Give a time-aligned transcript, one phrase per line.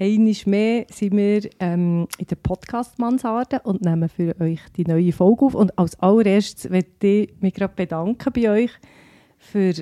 [0.00, 5.46] Einmal mehr sind wir ähm, in der Podcast-Mansarde und nehmen für euch die neue Folge
[5.46, 5.54] auf.
[5.54, 8.70] Und als allererstes möchte ich mich gerade bedanken bei euch
[9.38, 9.72] für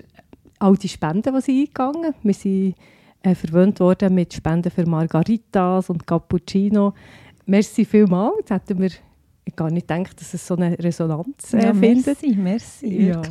[0.58, 2.76] all die Spenden, die sie eingegangen Wir sind
[3.22, 6.94] äh, verwöhnt worden mit Spenden für Margaritas und Cappuccino.
[7.44, 8.36] Merci vielmals.
[8.38, 8.90] Jetzt hätten wir
[9.54, 12.06] gar nicht gedacht, dass es so eine Resonanz äh, findet.
[12.06, 13.22] merci, merci, Ja.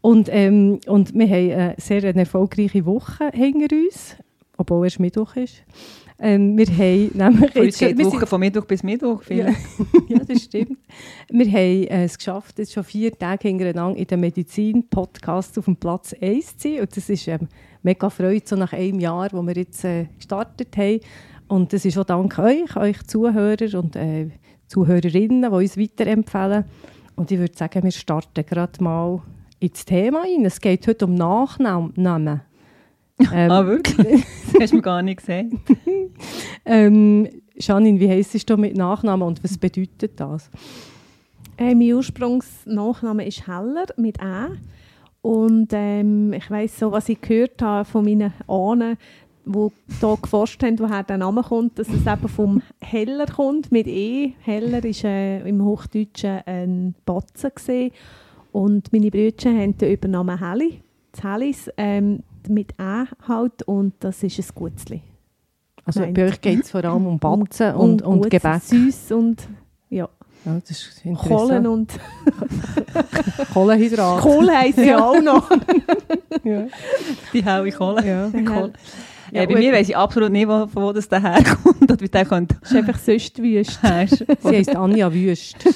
[0.00, 4.16] Und, ähm, und wir haben eine sehr eine erfolgreiche Woche hinter uns,
[4.56, 5.62] obwohl es Mittwoch ist.
[6.20, 9.22] Ähm, wir haben nämlich jetzt geht wir Woche von Mittwoch bis Mittwoch.
[9.28, 9.48] ja,
[10.08, 10.78] ja, das stimmt.
[11.28, 15.76] Wir haben äh, es geschafft, jetzt schon vier Tage hintereinander in den Medizin-Podcast auf dem
[15.76, 16.80] Platz 1 zu sein.
[16.80, 17.48] Und das ist ähm,
[17.82, 21.00] mega Freude, so nach einem Jahr, wo wir jetzt äh, gestartet haben.
[21.48, 24.28] Und das ist auch dank euch, euch Zuhörer und äh,
[24.68, 26.64] Zuhörerinnen, die uns weiterempfehlen.
[27.16, 29.20] Und ich würde sagen, wir starten gerade mal
[29.58, 30.44] ins Thema ein.
[30.44, 32.40] Es geht heute um Nachnamen.
[33.32, 34.24] Ähm, Ah, wirklich?
[34.54, 35.60] Das hast du mir gar nicht gesehen.
[36.64, 40.48] ähm, Janine, wie heisst du mit Nachnamen und was bedeutet das?
[41.56, 44.48] Äh, mein Ursprungsnachname ist Heller mit Ä.
[45.22, 48.96] Und ähm, ich weiss so, was ich gehört habe von meinen Ahnen,
[49.46, 49.68] die
[50.00, 54.34] hier geforscht haben, woher der Name kommt, dass es eben vom Heller kommt, mit E.
[54.40, 57.50] Heller war äh, im Hochdeutschen ein Batzen.
[57.54, 57.92] Gewesen.
[58.52, 60.80] Und meine Brüder haben den Übernamen Helli,
[61.12, 65.02] das Hellis, ähm, mit Ä halt, und das ist ein Gutzli.
[65.84, 66.14] Also Nein.
[66.14, 68.62] bei euch geht es vor allem um Batzen und, und, Gutes, Gebäck.
[68.62, 69.48] Süß und
[69.90, 70.08] ja,
[70.44, 71.92] Ja, das ist Kohlen und
[73.54, 74.20] Kohlenhydrat.
[74.20, 75.50] Kohl heisst ja auch noch.
[76.44, 76.66] ja.
[77.32, 78.06] Die haue Kohle.
[78.06, 78.30] Ja.
[78.30, 78.72] Kohle.
[79.34, 81.90] Ja, Ja, bei mir weiss ich absolut nicht, wo, von wo das daherkommt.
[81.90, 82.56] Und wie der könnte.
[82.60, 83.80] Das ist einfach sonst wüst.
[84.42, 85.56] Sie heisst Anja Wüst.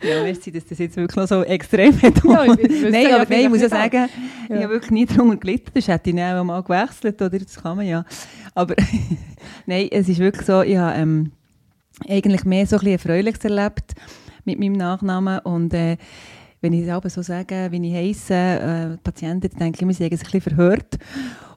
[0.00, 2.24] Ja, merci, dass das jetzt wirklich noch so extrem betont.
[2.24, 4.08] Ja, ich wüsste Nein, aber nein, ich muss ja sagen,
[4.48, 5.70] ich habe wirklich nie darunter gelitten.
[5.74, 7.38] Das hätte ich dann auch mal gewechselt, oder?
[7.38, 8.04] Das kann man ja.
[8.54, 8.76] Aber
[9.66, 11.32] nein, es ist wirklich so, ich habe ähm,
[12.08, 13.94] eigentlich mehr so ein bisschen Erfreuliches erlebt
[14.44, 15.40] mit meinem Nachnamen.
[15.40, 15.96] Und äh,
[16.60, 20.16] wenn ich es so sage, wie ich heisse, äh, die Patienten denken immer, sie haben
[20.16, 20.98] sich ein bisschen verhört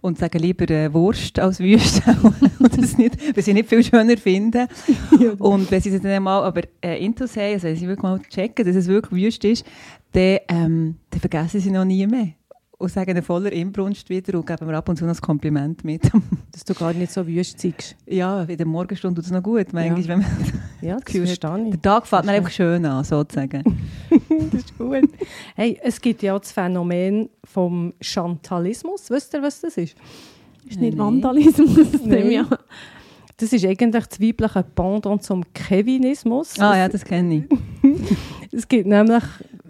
[0.01, 2.03] und sagen lieber äh, Wurst als Wüste.
[2.59, 4.67] und das nicht, weil sie nicht viel schöner finden.
[5.39, 8.19] Und wenn sie es dann mal aber äh, Intus haben, also wenn sie wirklich mal
[8.29, 9.66] checken, dass es wirklich Wüst ist,
[10.12, 12.34] dann, ähm, dann vergessen sie noch nie mehr.
[12.81, 16.02] Und sagen voller Inbrunst wieder und geben mir ab und zu noch ein Kompliment mit.
[16.52, 17.96] Dass du gar nicht so wüst seist.
[18.08, 19.72] ja, in der Morgenstunde tut es noch gut.
[19.72, 20.08] Manchmal, Ja.
[20.08, 20.28] wenn man,
[20.81, 21.69] Ja, das verstehe ich.
[21.72, 23.64] der Tag fängt mir einfach schön an, sozusagen.
[24.52, 25.09] Das ist gut.
[25.56, 29.09] Hey, es gibt ja das Phänomen vom Chantalismus.
[29.12, 29.96] Wisst ihr, was das ist?
[30.68, 31.22] ist nicht Nein.
[31.22, 32.03] Vandalismus.
[32.03, 32.31] Nein.
[32.31, 32.48] Ja.
[33.38, 36.59] Das ist eigentlich das weibliche Pendant zum Kevinismus.
[36.59, 37.36] ah ja, das kenne
[37.84, 37.92] ich.
[38.53, 39.24] Es gibt nämlich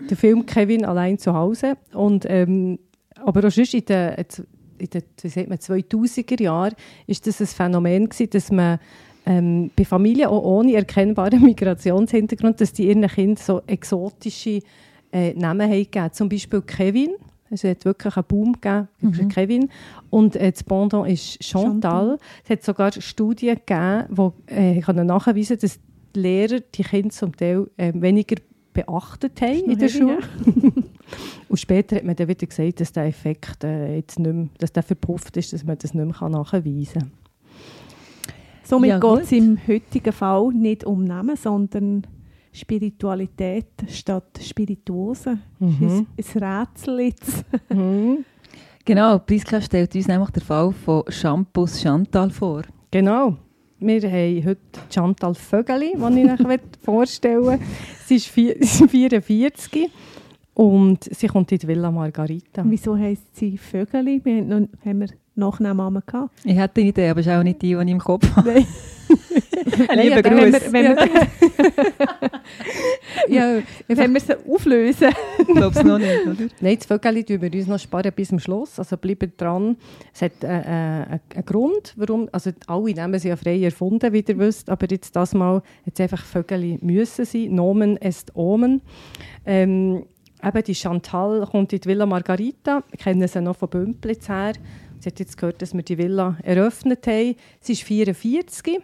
[0.09, 1.75] den Film Kevin allein zu Hause.
[1.93, 2.79] Und, ähm,
[3.25, 4.13] aber auch sonst in den,
[4.77, 6.73] in den wie sagt man, 2000er Jahren
[7.07, 8.79] ist das ein Phänomen gewesen, dass man
[9.25, 14.61] ähm, bei Familien auch ohne erkennbaren Migrationshintergrund, dass die ihren Kindern so exotische
[15.11, 16.09] äh, Namen haben gegeben.
[16.11, 17.11] Zum Beispiel Kevin.
[17.53, 19.69] Es hat wirklich einen Boom gegeben, für Kevin.
[20.09, 22.17] Und äh, das Pendant ist Chantal.
[22.45, 25.77] Es hat sogar Studien gegeben, die äh, nachweisen dass
[26.15, 28.35] die Lehrer die Kinder zum Teil äh, weniger
[28.73, 30.19] beachtet haben in der Schule.
[31.49, 34.71] Und später hat man dann wieder gesagt, dass der Effekt äh, jetzt nicht mehr, dass
[34.71, 37.11] der verpufft ist, dass man das nicht mehr nachweisen kann.
[38.63, 42.07] Somit Ja, geht es im heutigen Fall nicht um Namen, sondern
[42.53, 45.39] Spiritualität statt Spirituose.
[45.59, 46.07] Mhm.
[46.15, 47.45] Das ist ein Rätsel jetzt.
[47.69, 48.25] Mhm.
[48.85, 52.63] Genau, Priska stellt uns nämlich den Fall von Shampoos Chantal vor.
[52.89, 53.37] Genau.
[53.83, 54.61] Wir haben heute
[54.93, 57.66] Chantal Vögeli, die ich euch vorstellen möchte.
[58.05, 59.89] Sie ist vier- sie ist 44
[60.53, 62.63] und sie kommt in die Villa Margarita.
[62.66, 64.22] Wieso heisst sie Vögeli?
[64.23, 66.31] Wir haben, noch, haben wir Nachnamen gehabt.
[66.43, 68.51] Ich hätte eine Idee, aber es ist auch nicht die, die ich im Kopf habe.
[68.51, 68.67] Nein.
[69.95, 70.31] Lieber ja, Gruß.
[70.31, 71.28] Wenn wir, wenn wir,
[73.29, 75.09] Ja, wenn wir sie auflösen.
[75.39, 76.47] Ich glaube es noch nicht, oder?
[76.59, 78.79] Nein, das Vögeli tun wir uns noch sparen bis zum Schluss.
[78.79, 79.78] Also bleiben dran.
[80.13, 82.29] Es hat äh, äh, einen Grund, warum.
[82.31, 84.69] Also alle Namen sind ja frei erfunden, wie ihr wisst.
[84.69, 87.53] Aber jetzt das Mal jetzt einfach Vögeli müssen sein.
[87.53, 88.81] Nomen est Omen.
[89.45, 90.05] Ähm,
[90.43, 92.84] eben die Chantal kommt in die Villa Margarita.
[92.89, 94.53] Wir kennen sie noch von Bümplitz her.
[95.01, 97.35] Sie hat jetzt gehört, dass wir die Villa eröffnet haben.
[97.59, 98.79] Sie ist 44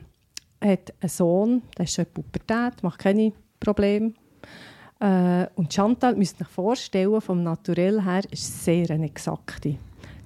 [0.59, 4.13] hat einen Sohn, der ist schon in Pubertät, macht keine Probleme.
[4.99, 9.75] Äh, und Chantal, müsst ihr euch vorstellen, vom Naturell her, ist sehr eine exakte.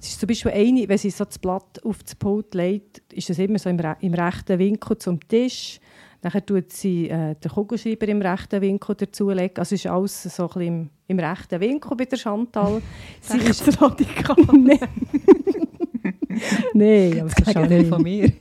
[0.00, 3.28] Es ist zum Beispiel eine, wenn sie so das Blatt auf das Pult legt, ist
[3.28, 5.78] es immer so im, re im rechten Winkel zum Tisch.
[6.22, 9.58] Dann tut sie äh, den Kugelschreiber im rechten Winkel dazulegen.
[9.58, 12.80] Also ist alles so ein bisschen im, im rechten Winkel bei der Chantal.
[13.20, 14.36] sie ist radikal.
[16.74, 18.32] Nein, aber das ist nicht von mir.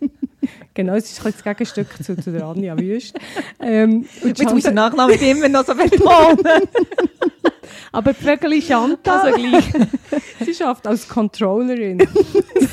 [0.74, 3.18] Genau, es ist das Gegenstück zu, zu der Anja Wüst.
[3.60, 6.38] Ähm, und Jetzt muss der Nachname immer noch so betonen.
[7.92, 9.34] Aber Vögeli Chantal.
[9.34, 9.66] Also gleich.
[10.46, 12.02] sie schafft als Controllerin.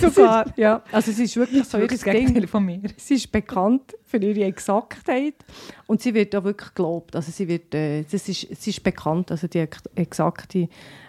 [0.00, 0.47] Sogar.
[0.56, 2.47] Ja, also sie ist wirklich so ihr Ding.
[2.47, 2.81] von mir.
[2.97, 5.35] Sie ist bekannt für ihre Exaktheit
[5.87, 7.17] und sie wird auch wirklich gelobt.
[7.17, 9.67] Also sie wird, äh, das ist, sie ist bekannt, also die
[9.97, 10.69] exakte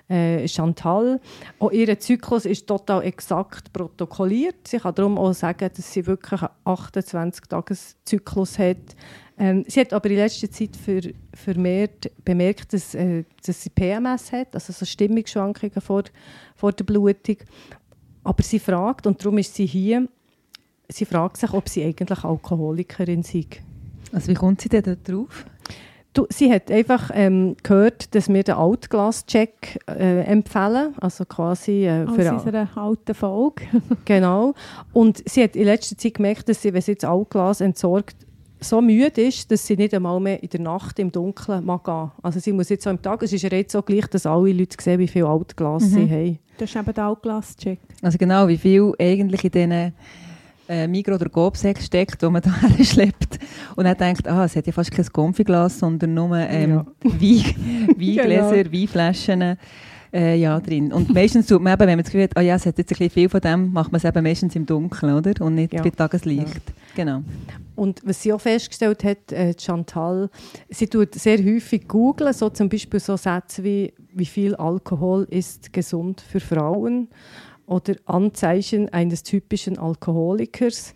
[0.09, 1.21] äh, Chantal.
[1.59, 4.67] Auch ihr Zyklus ist total exakt protokolliert.
[4.67, 8.95] Sie kann darum auch sagen, dass sie wirklich einen 28-Tages-Zyklus hat.
[9.37, 11.01] Ähm, sie hat aber in letzter Zeit für,
[11.33, 16.03] vermehrt bemerkt, dass, äh, dass sie PMS hat, also so Stimmungsschwankungen vor,
[16.55, 17.37] vor der Blutung.
[18.23, 20.07] Aber sie fragt, und darum ist sie hier,
[20.89, 23.45] sie fragt sich, ob sie eigentlich Alkoholikerin sei.
[24.11, 25.45] Also wie kommt sie denn da drauf?
[26.13, 32.07] Du, sie hat einfach ähm, gehört, dass wir den Altglas-Check äh, empfehlen, also quasi äh,
[32.07, 33.63] für Aus unserer alten Folge.
[34.05, 34.55] genau.
[34.91, 38.15] Und sie hat in letzter Zeit gemerkt, dass sie, wenn sie jetzt Altglas entsorgt,
[38.59, 42.11] so müde ist, dass sie nicht einmal mehr in der Nacht im Dunkeln mag gehen.
[42.21, 44.51] Also sie muss jetzt so am Tag, es ist ja jetzt so gleich, dass alle
[44.51, 45.87] Leute sehen, wie viel Altglas mhm.
[45.87, 46.39] sie haben.
[46.57, 47.79] Das ist eben der Altglas-Check.
[48.01, 49.93] Also genau, wie viel eigentlich in diesen
[50.69, 52.41] äh, Migro oder Gobsex steckt, wo man
[52.77, 53.39] da schleppt
[53.75, 56.85] und dann denkt, ah, es hat ja fast kein Konfiglas, sondern nur ähm, ja.
[57.03, 58.73] Wein, Weingläser, genau.
[58.73, 59.57] Weinflaschen
[60.11, 60.91] äh, ja, drin.
[60.91, 62.91] Und meistens tut man eben, wenn man das Gefühl hat, oh ja, es hat jetzt
[62.91, 65.45] ein bisschen viel von dem, macht man es eben meistens im Dunkeln, oder?
[65.45, 65.81] Und nicht ja.
[65.81, 66.55] bei Tageslicht.
[66.55, 66.73] Ja.
[66.95, 67.21] Genau.
[67.75, 70.29] Und was sie auch festgestellt hat, äh, Chantal,
[70.69, 75.71] sie tut sehr häufig googeln, so zum Beispiel so Sätze wie, wie viel Alkohol ist
[75.71, 77.07] gesund für Frauen
[77.69, 80.95] oder Anzeichen eines typischen Alkoholikers.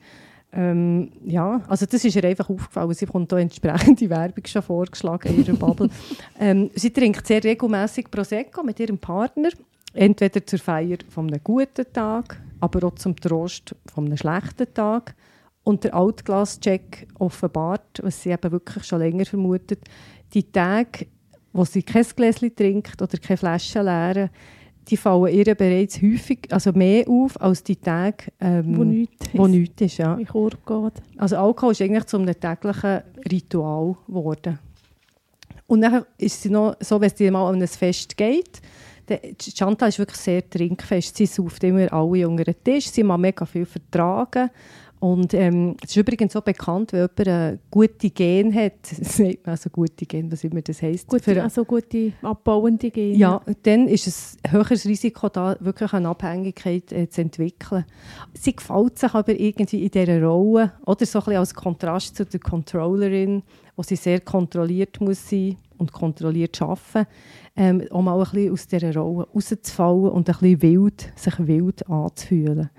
[0.52, 2.94] Ähm, ja, also das ist ihr einfach aufgefallen.
[2.94, 5.90] Sie bekommt da entsprechende Werbung schon vorgeschlagen in ihrer Bubble.
[6.40, 9.50] ähm, sie trinkt sehr regelmäßig Prosecco mit ihrem Partner,
[9.94, 15.16] entweder zur Feier von einem guten Tag, aber auch zum Trost von einem schlechten Tag.
[15.64, 19.80] Und der Altglas-Check offenbart, was sie eben wirklich schon länger vermutet,
[20.34, 21.06] die Tage,
[21.54, 24.30] wo sie kein Gläschen trinkt oder keine Flasche leeren,
[24.88, 29.48] die fallen ihr bereits häufig, also mehr auf als die Tage, ähm, wo nichts wo
[29.48, 29.98] nichts ist.
[29.98, 30.18] Ja.
[30.18, 30.94] Wie Kur geht.
[31.18, 33.02] Also Alkohol ist eigentlich zu einem täglichen
[33.32, 34.60] Ritual geworden.
[35.68, 38.62] Und dann ist sie noch so, wenn sie mal an ein Fest geht,
[39.08, 41.18] der Chantal ist wirklich sehr trinkfest.
[41.18, 44.50] Sie sauft immer alle unter den Tisch, sie mag mega viel vertragen.
[45.04, 48.72] Und ähm, es ist übrigens so bekannt, wenn jemand eine gute Gen hat,
[49.44, 51.10] also gute Gen, was immer das heisst.
[51.10, 53.18] Gute, für, also gute abbauende Gene.
[53.18, 57.84] Ja, dann ist es ein höheres Risiko, da wirklich eine Abhängigkeit äh, zu entwickeln.
[58.34, 62.26] Sie gefällt sich aber irgendwie in dieser Rolle, oder so ein bisschen als Kontrast zu
[62.26, 63.44] der Controllerin,
[63.76, 67.10] wo sie sehr kontrolliert muss sein und kontrolliert arbeiten,
[67.58, 71.90] ähm, um auch ein bisschen aus dieser Rolle rauszufallen und ein bisschen wild, sich wild
[71.90, 72.70] anzufühlen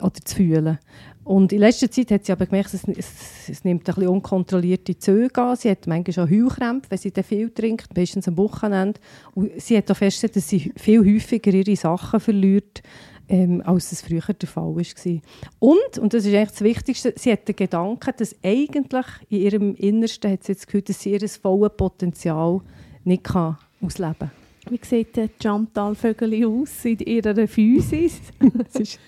[0.00, 0.78] oder zu fühlen.
[1.24, 4.98] Und in letzter Zeit hat sie aber gemerkt, es, es, es nimmt ein bisschen unkontrollierte
[4.98, 5.56] Züge an.
[5.56, 9.00] Sie hat manchmal schon Heulkrämpfe, wenn sie dann viel trinkt, meistens am Wochenende.
[9.34, 12.82] Und sie hat auch festgestellt, dass sie viel häufiger ihre Sachen verliert,
[13.30, 15.20] ähm, als es früher der Fall war.
[15.58, 19.74] Und, und das ist eigentlich das Wichtigste, sie hat den Gedanken, dass eigentlich in ihrem
[19.76, 22.60] Innersten hat sie jetzt gehört, dass sie ihr volles Potenzial
[23.04, 24.30] nicht kann ausleben kann.
[24.68, 28.20] Wie sieht der Chantal Vögeli aus in ihrer Physis?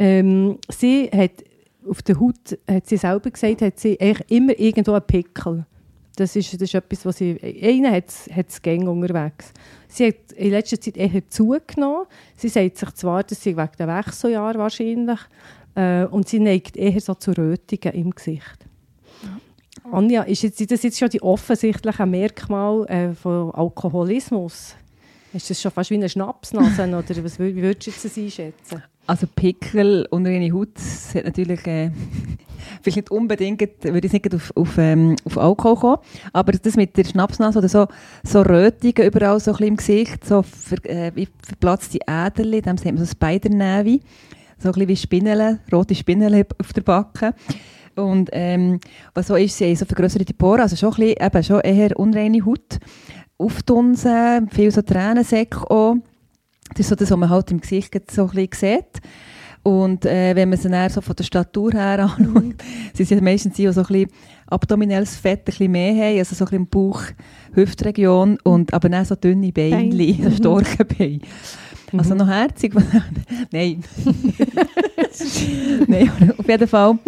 [0.00, 1.44] Ähm, sie hat
[1.86, 3.94] auf der Haut, hat sie selber gesagt, hat sie
[4.28, 5.66] immer irgendwo einen Pickel.
[6.16, 9.52] Das ist, das ist etwas, was sie, einen hat es gäng unterwegs.
[9.88, 12.06] Sie hat in letzter Zeit eher zugenommen.
[12.34, 15.20] Sie sagt sich zwar, dass sie wegen der Wechseljahr wahrscheinlich,
[15.74, 18.66] äh, und sie neigt eher so zu Rötungen im Gesicht.
[19.22, 19.92] Ja.
[19.92, 24.76] Anja, ist jetzt, das jetzt schon die offensichtlichen Merkmale äh, von Alkoholismus?
[25.32, 28.82] Ist das schon fast wie eine Schnapsnase oder was, wie würdest du das einschätzen?
[29.10, 30.78] Also Pickel unter eine Haut
[31.14, 31.90] hat natürlich äh,
[32.80, 35.96] vielleicht nicht unbedingt, würde ich nicht auf, auf, ähm, auf Alkohol kommen,
[36.32, 37.88] aber das mit der Schnapsnase oder so,
[38.22, 42.84] so Rötungen überall so ein im Gesicht, so ver, äh, wie verplatzte Äderchen, dem nennt
[42.84, 44.00] man so Spider-Navy,
[44.58, 47.34] so ein bisschen wie Spinnele, rote Spinnele auf der Backe.
[47.96, 48.78] Und ähm,
[49.12, 51.98] was so ist, sie haben so vergrößerte Poren, also schon, ein bisschen, eben, schon eher
[51.98, 52.78] unreine Haut,
[53.38, 55.96] Auftunsen, viel so Tränensäcke auch.
[56.70, 59.02] Das ist so das, was man halt im Gesicht so ein bisschen sieht.
[59.62, 62.54] Und äh, wenn man sie dann so von der Statur her anschaut, Mhm.
[62.94, 64.08] sie sind meistens die, die so ein bisschen
[64.46, 67.02] abdominelles Fett ein bisschen mehr haben, also so ein bisschen im Bauch,
[67.54, 70.14] Hüftregion, und, aber dann so dünne Beine, Beine.
[70.22, 70.64] so Mhm.
[70.64, 71.20] starke Beine.
[71.92, 72.18] Also Mhm.
[72.20, 72.72] noch herzig.
[73.52, 73.84] Nein.
[75.86, 76.98] Nein, auf jeden Fall.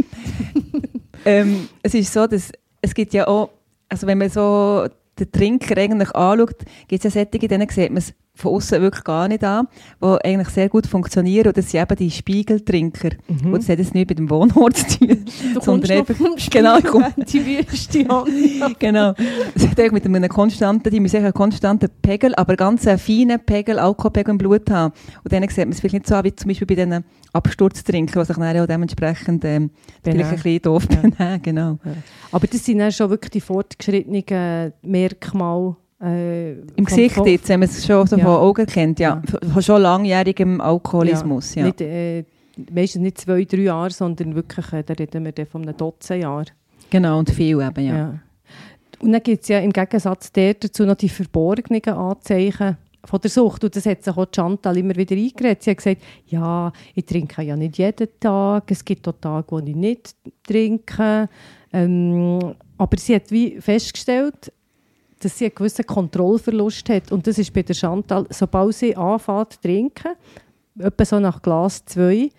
[1.25, 2.51] ähm, es ist so, dass
[2.81, 3.51] es gibt ja auch,
[3.89, 4.87] also wenn man so
[5.19, 6.57] den Trinker eigentlich anschaut,
[6.89, 9.69] gibt es ja solche, denen sieht man es von außen wirklich gar nicht an,
[10.03, 11.49] die eigentlich sehr gut funktionieren.
[11.49, 13.11] Und das sind eben die Spiegeltrinker.
[13.29, 13.53] Mhm.
[13.53, 15.25] Und das hat jetzt nicht mit dem Wohnort zu tun.
[15.55, 16.15] Du Sondern einfach-
[16.51, 18.75] genau, ich komm- Spiegel, die Wüste an.
[18.79, 19.15] genau.
[19.55, 23.79] Es hat mit einem konstanten, die müssen einen konstanten Pegel, aber ganz einen feinen Pegel,
[23.79, 24.95] Alkoholpegel im Blut haben.
[25.25, 28.23] Und dann sieht man es vielleicht nicht so an, wie zum Beispiel bei diesen Absturztrinkern,
[28.23, 29.71] die sich dann auch dementsprechend ähm,
[30.03, 31.01] vielleicht ein bisschen doof Ja.
[31.03, 31.43] benehmen.
[31.43, 31.79] Genau.
[32.33, 35.77] Aber das sind dann schon wirklich die fortgeschrittenen Merkmale.
[36.03, 38.25] Äh, Im Gesicht jetzt, wenn man es schon so Ja.
[38.25, 39.23] von Augen kennt, ja.
[39.53, 41.67] Von schon langjährigem Alkoholismus, ja.
[41.67, 42.25] Nicht, äh,
[42.73, 46.23] meistens nicht zwei, drei Jahre, sondern wirklich, äh, da reden wir dann von einem Dutzend
[46.23, 46.47] Jahren.
[46.91, 47.97] Genau, und viel eben, ja.
[47.97, 48.15] Ja.
[49.01, 53.65] Und dann gibt es ja im Gegensatz dazu noch die verborgenen Anzeichen von der Sucht.
[53.65, 55.63] Und das hat sich auch Chantal immer wieder eingeredet.
[55.63, 59.59] Sie hat gesagt, ja, ich trinke ja nicht jeden Tag, es gibt auch Tage, wo
[59.59, 60.15] ich nicht
[60.47, 61.29] trinke.
[61.73, 64.53] Ähm, aber sie hat wie festgestellt,
[65.25, 67.13] dass sie einen gewissen Kontrollverlust hat.
[67.13, 70.13] Und das ist bei der Chantal, sobald sie anfängt zu trinken,
[70.79, 72.31] etwa so nach Glas 2,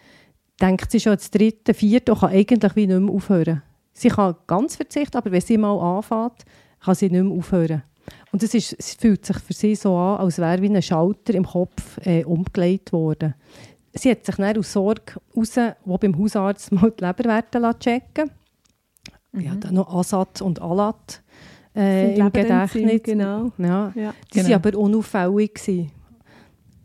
[0.61, 3.61] denkt sie schon ans dritte, vierte und kann eigentlich wie nicht mehr aufhören.
[3.93, 6.45] Sie kann ganz verzichten, aber wenn sie mal anfängt,
[6.79, 7.83] kann sie nicht mehr aufhören.
[8.31, 11.35] Und es, ist, es fühlt sich für sie so an, als wäre wie ein Schalter
[11.35, 13.35] im Kopf äh, umgelegt worden.
[13.93, 18.31] Sie hat sich dann aus Sorge raus, wo beim Hausarzt mal die Leberwerte checken
[19.33, 19.45] lassen.
[19.45, 21.23] Ja, dann noch Asat und Alat
[21.75, 23.03] äh, Sind im Leberenzyme, Gedächtnis.
[23.03, 23.51] Genau.
[23.57, 24.13] Ja, Ja.
[24.33, 24.49] die Genau.
[24.49, 25.53] waren aber unauffällig.
[25.55, 25.91] Gewesen.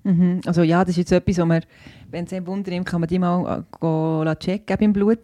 [0.04, 0.40] Mhm.
[0.46, 1.62] Also ja, das ist jetzt etwas, wo man,
[2.10, 5.20] wenn es einen Wunder nimmt, kann man die mal äh, checken im Blut.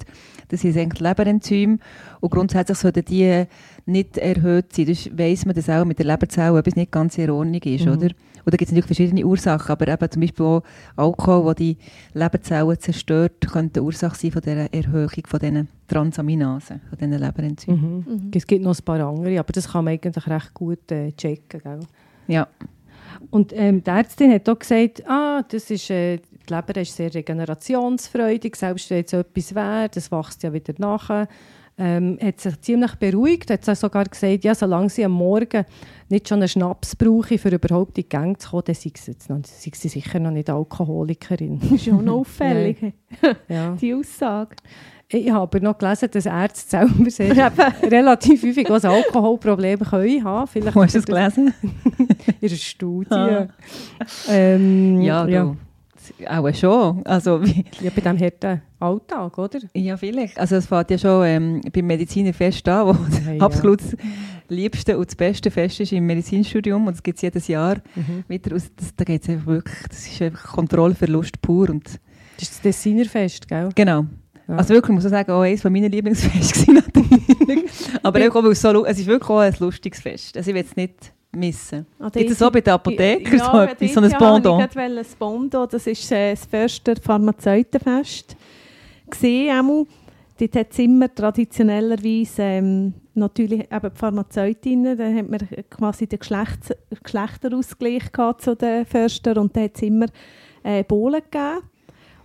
[0.48, 1.78] Das sind eigentlich Leberenzyme
[2.20, 3.44] und grundsätzlich sollten die
[3.86, 4.86] nicht erhöht sein.
[4.86, 7.92] Das weiss man, dass auch mit der Leberzelle etwas nicht ganz in Ordnung ist, Mhm.
[7.92, 8.06] oder?
[8.46, 10.62] Und da gibt es natürlich verschiedene Ursachen, aber eben zum Beispiel auch
[10.96, 11.76] Alkohol, der die
[12.12, 17.80] Leberzellen zerstört, könnte die Ursache sein von dieser Erhöhung von diesen Transaminasen, von diesen Leberenzymen.
[18.06, 18.14] Mhm.
[18.14, 18.30] Mhm.
[18.34, 21.60] Es gibt noch ein paar andere, aber das kann man eigentlich recht gut äh, checken.
[21.62, 21.80] Gell?
[22.28, 22.46] Ja.
[23.30, 27.14] Und ähm, die Ärztin hat auch gesagt, ah, das ist, äh, die Leber ist sehr
[27.14, 31.26] regenerationsfreudig, selbst wenn jetzt etwas wäre, das wächst ja wieder nach.
[31.76, 35.64] Ähm, hat sich ziemlich beruhigt, hat sogar gesagt, ja, solange sie am Morgen
[36.08, 39.10] nicht schon einen Schnaps brauche, um überhaupt in die Gang zu kommen, dann sei sie,
[39.10, 41.58] jetzt noch, sei sie sicher noch nicht Alkoholikerin.
[41.58, 42.76] Das ist schon noch auffällig,
[43.48, 43.72] ja.
[43.80, 44.54] die Aussage.
[45.08, 47.52] Ich habe aber noch gelesen, dass Ärzte selber sehr
[47.82, 50.46] relativ häufig ein Alkoholproblem können haben.
[50.46, 51.54] Vielleicht Wo hast du das gelesen?
[52.40, 53.10] in einer Studie.
[53.10, 53.48] Ah.
[54.28, 55.56] Ähm, Ja, ja.
[56.28, 57.04] Auch schon.
[57.06, 59.58] Also, wie, Ja, bei diesem harten Alltag, oder?
[59.74, 60.38] Ja, vielleicht.
[60.38, 63.96] Also es fängt ja schon ähm, beim Mediziner fest an, wo das Hey, absolut das
[64.48, 68.24] liebste und das beste Fest ist im Medizinstudium und das gibt es jedes Jahr Mhm.
[68.28, 68.54] wieder.
[68.56, 72.60] Aus, das, da geht's einfach wirklich, das ist einfach Kontrollverlust pur und Das ist das
[72.60, 73.68] Dessinerfest, gell?
[73.74, 74.04] genau.
[74.46, 74.56] Ja.
[74.56, 77.64] Also wirklich, muss ich sagen, auch eines von meinen Lieblingsfeste gewesen, natürlich.
[78.02, 80.36] Aber auch, weil es, so, es ist wirklich auch ein lustiges Fest.
[80.36, 81.86] Also ich will es nicht missen.
[81.98, 84.64] Ah, Gibt es so bei den Apothekern so Ja, etwas, so ein Pendant?
[84.64, 88.36] Ich gerade ein Bondo, das ist äh, das Förster Pharmazeutenfest.
[89.10, 89.86] Gesehen.
[90.38, 96.18] Dort hat es immer traditionellerweise ähm, natürlich eben die Pharmazeutinnen, da hat man quasi den
[96.18, 96.72] Geschlechts
[97.02, 100.06] Geschlechterausgleich gehabt zu den Förstern und da hat es immer
[100.64, 101.62] äh, Bohlen gegeben.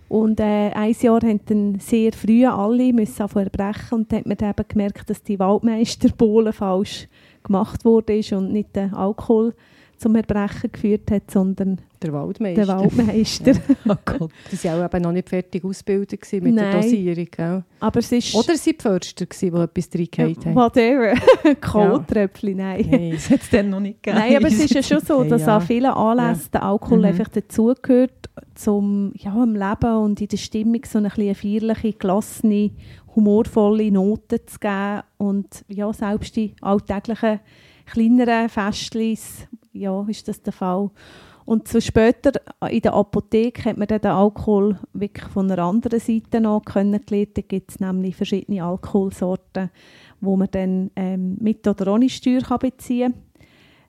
[0.08, 4.36] Und äh, ein Jahr haben dann sehr früh alle müssen erbrechen und da hat man
[4.36, 7.06] dann eben gemerkt, dass die Waldmeisterbohlen falsch
[7.42, 9.54] gemacht wurde und nicht der Alkohol
[10.00, 12.64] zum Erbrechen geführt hat, sondern Der Waldmeister.
[12.64, 13.52] der Waldmeister.
[13.88, 14.30] Oh Gott.
[14.50, 16.82] Die waren auch eben noch nicht fertig ausgebildet gewesen mit der Nein.
[16.82, 17.26] Dosierung.
[17.30, 17.64] Gell?
[17.80, 18.34] Aber es ist...
[18.34, 20.54] Oder sie die Förster, gewesen, die etwas reingehauen haben.
[20.54, 21.14] Whatever.
[21.60, 22.84] Kohltröpfchen, nein.
[22.84, 23.10] Hey.
[23.12, 24.22] Das hat es dann noch nicht gegeben.
[24.24, 25.56] Nein, aber es ist ja schon so, Hey, dass ja.
[25.56, 27.04] an vielen Anlässen der Alkohol Mhm.
[27.04, 28.12] einfach dazugehört,
[28.54, 32.70] zum ja, im Leben und in der Stimmung so eine feierliche, gelassene,
[33.14, 35.02] humorvolle Note zu geben.
[35.18, 37.40] Und ja, selbst die alltäglichen
[37.86, 40.90] kleineren Festlis, ja, ist das der Fall.
[41.44, 42.32] Und so später
[42.68, 47.36] in der Apotheke hat man dann den Alkohol wirklich von einer anderen Seite noch kennengelernt.
[47.36, 49.70] Da gibt es nämlich verschiedene Alkoholsorten,
[50.20, 53.22] wo man dann ähm, mit oder ohne Steuer kann beziehen kann.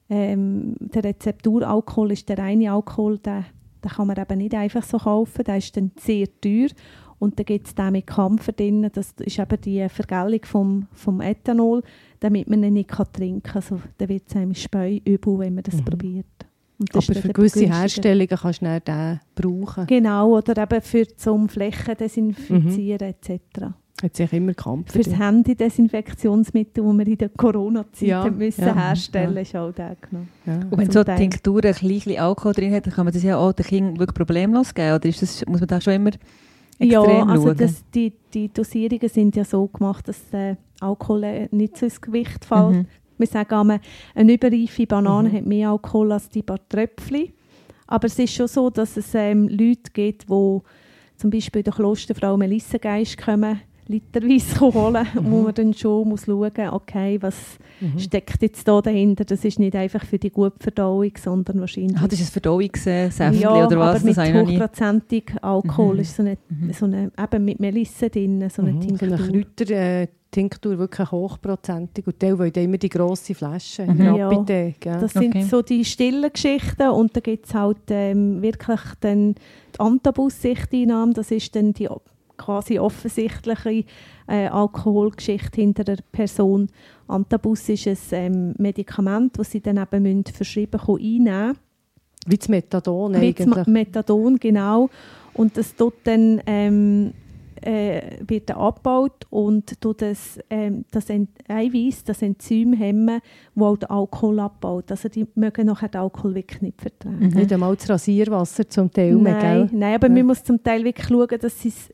[0.10, 3.46] Ähm, der Rezepturalkohol ist der reine Alkohol, den,
[3.84, 6.70] den kann man eben nicht einfach so kaufen, der ist dann sehr teuer.
[7.22, 11.22] Und dann gibt es den mit Kampfer drin, das ist eben die Vergällung vom, vom
[11.22, 11.84] Ethanol,
[12.20, 13.56] damit man ihn nicht kann trinken kann.
[13.62, 15.86] Also, dann wird es einem Speu übel, wenn man das Mhm.
[15.86, 16.26] probiert.
[16.80, 17.80] Und das Aber für gewisse günstiger.
[17.80, 19.86] Herstellungen kannst du dann den brauchen.
[19.86, 23.66] Genau, oder eben für zum Flächen desinfizieren etc.
[24.02, 24.92] Hat sich immer Kampf.
[24.92, 29.42] Für das Handy-Desinfektionsmittel, das wir in der Corona-Zeit Ja, müssen ja, herstellen ja.
[29.42, 30.30] ist auch der genommen.
[30.48, 30.56] ja.
[30.56, 31.18] Und wenn Zum so Teil.
[31.18, 34.16] Tinktur ein bisschen Alkohol drin hat, dann kann man das ja auch den Kindern wirklich
[34.16, 34.96] problemlos geben.
[34.96, 36.10] Oder ist das, muss man da schon immer
[36.84, 41.78] Ja, also das, die, die Dosierungen sind ja so gemacht, dass der Alkohol äh, nicht
[41.78, 42.72] so ins Gewicht fällt.
[42.72, 42.86] Mhm.
[43.18, 43.80] Wir sagen einmal,
[44.16, 45.34] eine überreife Banane Mhm.
[45.36, 47.34] hat mehr Alkohol als die paar Tröpfchen.
[47.88, 50.60] Aber es ist schon so, dass es ähm, Leute gibt, die
[51.18, 55.32] zum Beispiel der Klosterfrau Melissengeist kommen, literweise holen, Mhm.
[55.32, 57.36] wo man dann schon muss schauen muss, okay, was
[57.80, 57.98] Mhm.
[58.00, 59.26] steckt jetzt da dahinter.
[59.26, 61.98] Das ist nicht einfach für die gute Verdauung, sondern wahrscheinlich...
[61.98, 64.04] Ah, das ist ein Verdauungssäftchen ja, oder was?
[64.06, 64.18] aber mit
[64.62, 66.00] hochprozentig Alkohol Mhm.
[66.02, 66.74] ist so eine, Mhm.
[66.74, 69.18] so eine, eben mit Melisse drin, so eine Mhm, Tinktur.
[69.18, 72.06] So eine Kräuter-Tinktur, wirklich hochprozentig.
[72.08, 74.16] Und die wollen immer die grosse Flasche Mhm.
[74.16, 74.32] Ja.
[74.32, 75.00] Ja.
[75.00, 75.44] Das sind Okay.
[75.44, 79.34] so die stillen Geschichten und da gibt es halt ähm, wirklich dann
[79.76, 81.90] die Antabus-Sichteinnahme, das ist dann die
[82.42, 83.86] quasi offensichtliche
[84.28, 86.68] äh, Alkoholgeschichte hinter der Person.
[87.08, 91.58] Antabus ist ein ähm, Medikament, das sie dann eben müssen verschrieben können, einnehmen
[92.28, 93.48] Wie das Methadon eigentlich.
[93.48, 94.90] Ma- Methadon, genau.
[95.34, 97.14] Und das tut dann, ähm,
[97.64, 103.20] äh, wird dann abgebaut und tut das, ähm, das Eiweiß, das Enzym hemmen,
[103.56, 104.90] das auch den Alkohol abbaut.
[104.92, 107.20] Also die mögen nachher den Alkohol wirklich nicht vertragen.
[107.20, 107.28] Mhm.
[107.34, 109.80] Nicht einmal das Rasierwasser zum Teil mehr, Nein, gell?
[109.80, 110.14] nein, aber Ja.
[110.14, 111.90] man muss zum Teil wirklich schauen, dass sie es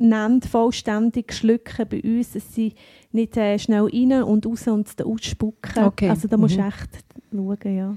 [0.00, 2.74] nennt, vollständig schlucken bei uns, dass sie
[3.12, 5.84] nicht äh, schnell rein und raus und ausspucken.
[5.84, 6.08] Okay.
[6.10, 6.66] Also da musst du Mhm.
[6.68, 6.90] echt
[7.32, 7.96] schauen, ja.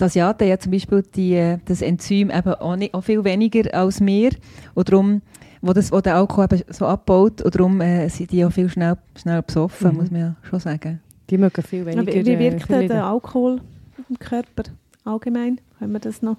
[0.00, 3.74] Die Asiaten ja zum Beispiel die, äh, das Enzym eben auch, nicht, auch viel weniger
[3.74, 4.30] als wir.
[4.74, 5.22] Und darum,
[5.60, 8.68] wo, das, wo der Alkohol eben so abbaut, und darum äh, sind die auch viel
[8.68, 9.96] schnell, schnell besoffen, Mhm.
[9.96, 11.00] muss man ja schon sagen.
[11.30, 12.88] Die mögen viel Ja, weniger Wie, wie äh, wirkt verleiden.
[12.88, 13.60] der Alkohol
[14.08, 14.62] im Körper
[15.04, 15.60] allgemein?
[15.78, 16.36] Können wir das noch?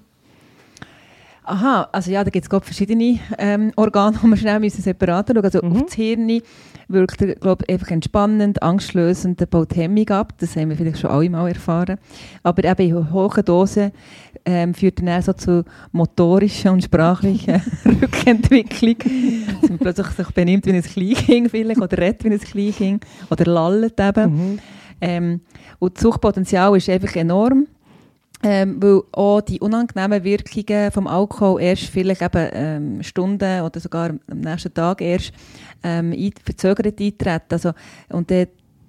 [1.44, 5.44] Aha, also ja, da gibt es verschiedene ähm, Organe, die wir schnell müssen separat schauen
[5.44, 5.72] Also Mhm.
[5.72, 6.40] auf das Hirn
[6.88, 10.34] wirkt er, glaube ich, einfach entspannend, angstlösend, er baut Hemmung ab.
[10.38, 11.98] Das haben wir vielleicht schon alle mal erfahren.
[12.42, 13.92] Aber eben in hohen Dosen
[14.44, 18.96] ähm, führt er dann so zu motorischer und sprachlicher Rückentwicklung.
[19.60, 23.44] Dass man plötzlich sich benimmt wie ein Kleinkind vielleicht, oder redet wie ein Kleinkind, oder
[23.44, 24.34] lallt eben.
[24.34, 24.58] Mhm.
[25.00, 25.40] Ähm,
[25.78, 27.66] und das Suchtpotenzial ist einfach enorm,
[28.42, 34.10] ähm, weil auch die unangenehmen Wirkungen vom Alkohol erst vielleicht eben ähm, Stunden oder sogar
[34.10, 35.32] am nächsten Tag erst
[35.82, 37.44] ähm, ein, verzögert eintreten.
[37.50, 37.72] Also,
[38.08, 38.46] und dann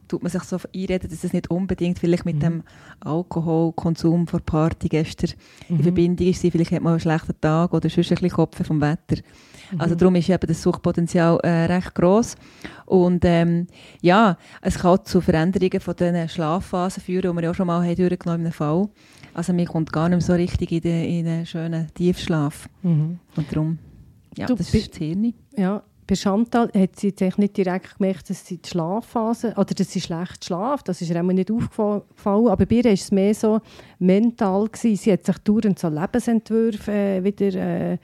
[0.07, 2.39] tut man sich so einreden, dass es nicht unbedingt vielleicht mit Mhm.
[2.39, 2.63] dem
[2.99, 5.31] Alkoholkonsum vor Party gestern
[5.69, 5.83] in Mhm.
[5.83, 6.41] Verbindung ist.
[6.41, 9.21] Vielleicht hat man einen schlechten Tag oder sonst ein bisschen Kopf vom Wetter.
[9.77, 9.99] Also Mhm.
[9.99, 12.35] darum ist eben das Suchtpotenzial äh, recht groß
[12.85, 13.67] und ähm,
[14.01, 17.85] ja, es kann zu Veränderungen von den Schlafphasen führen, die wir ja auch schon mal
[17.85, 18.89] haben durchgenommen einem Fall.
[19.33, 23.19] Also man kommt gar nicht mehr so richtig in den, in den schönen Tiefschlaf Mhm.
[23.35, 23.77] und darum,
[24.37, 25.33] ja, Du das ist das Hirn.
[25.55, 29.91] Ja, bei Chantal hat sie jetzt nicht direkt gemerkt, dass sie die Schlafphase, oder dass
[29.91, 33.61] sie schlecht schlaft, das ist ihr nicht aufgefallen, aber bei ihr war es mehr so
[33.99, 34.67] mental.
[34.67, 34.95] Gewesen.
[34.97, 37.53] Sie hat sich dauernd so Lebensentwürfe äh, wieder
[37.93, 37.97] äh,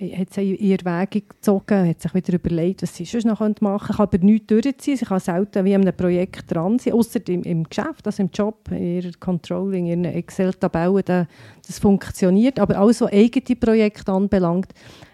[0.00, 3.92] hat sie in Erwägung gezogen, hat sich wieder überlegt, was sie sonst noch machen könnte,
[3.94, 4.96] kann aber nichts durchziehen.
[4.96, 8.30] Sie kann selten wie an einem Projekt dran sein, außer im, im Geschäft, also im
[8.32, 11.28] Job, in ihrer Controlling, in ihren Excel-Tabellen, da-
[11.66, 12.58] das funktioniert.
[12.58, 14.72] Aber alles, was eigene Projekte anbelangt,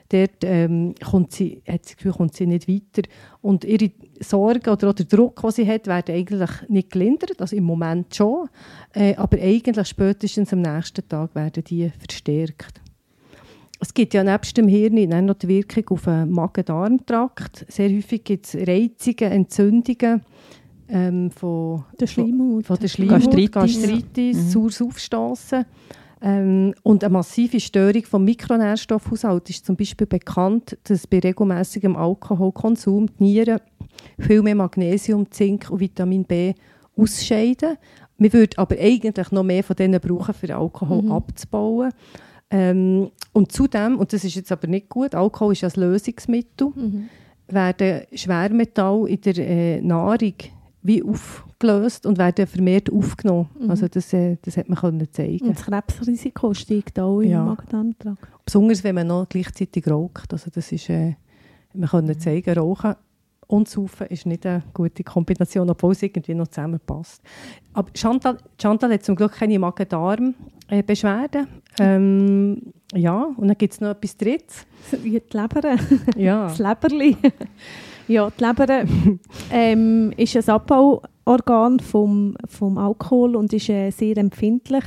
[0.08, 3.06] dort ähm, kommt sie, hat sie Gefühl, kommt sie nicht weiter.
[3.42, 3.90] Und ihre
[4.20, 8.48] Sorgen oder der Druck, den sie hat, werden eigentlich nicht gelindert, also im Moment schon,
[8.94, 12.80] äh, aber eigentlich spätestens am nächsten Tag werden die verstärkt.
[13.82, 17.64] Es gibt ja nebst dem Hirn noch die Wirkung auf den Magen-Darm-Trakt.
[17.68, 20.22] Sehr häufig gibt es Reizungen, Entzündungen
[20.88, 22.66] ähm, von, Der Schleimhaut.
[22.66, 23.52] von der Schleimhaut, Gastritis.
[23.82, 24.48] Gastritis, Mhm.
[24.50, 25.64] saures Aufstossen.
[26.22, 33.06] Ähm, und eine massive Störung vom Mikronährstoffhaushalt ist zum Beispiel bekannt, dass bei regelmäßigem Alkoholkonsum
[33.18, 33.60] die Nieren
[34.18, 36.52] viel mehr Magnesium, Zink und Vitamin B
[36.96, 37.78] ausscheiden.
[38.18, 41.12] Man würde aber eigentlich noch mehr von denen brauchen, für Alkohol Mhm.
[41.12, 41.92] abzubauen.
[42.50, 47.08] Ähm, und zudem, und das ist jetzt aber nicht gut, Alkohol ist ein Lösungsmittel, Mhm.
[47.48, 50.34] werden Schwermetalle in der äh, Nahrung
[50.82, 53.48] wie aufgelöst und werden vermehrt aufgenommen.
[53.60, 53.70] Mhm.
[53.70, 55.46] Also das, äh, das hat man können zeigen.
[55.48, 57.44] Und das Krebsrisiko steigt auch im Ja.
[57.44, 58.26] Magen-Darm-Trakt.
[58.44, 60.32] Besonders wenn man noch gleichzeitig raucht.
[60.32, 61.14] Also das ist, äh,
[61.74, 62.94] wir können zeigen, Rauchen
[63.50, 67.20] und Saufen ist nicht eine gute Kombination, obwohl es irgendwie noch zusammenpasst.
[67.72, 71.48] Aber Chantal, Chantal hat zum Glück keine Magen-Darm-Beschwerden.
[71.80, 74.66] Ähm, ja, und dann gibt es noch etwas Drittes.
[74.92, 75.76] Die Leber.
[76.16, 76.46] Ja.
[76.48, 77.16] Das Leberli.
[78.08, 78.84] ja, die Leber
[79.50, 84.84] ähm, ist ein Abbauorgan vom, vom Alkohol und ist äh, sehr empfindlich.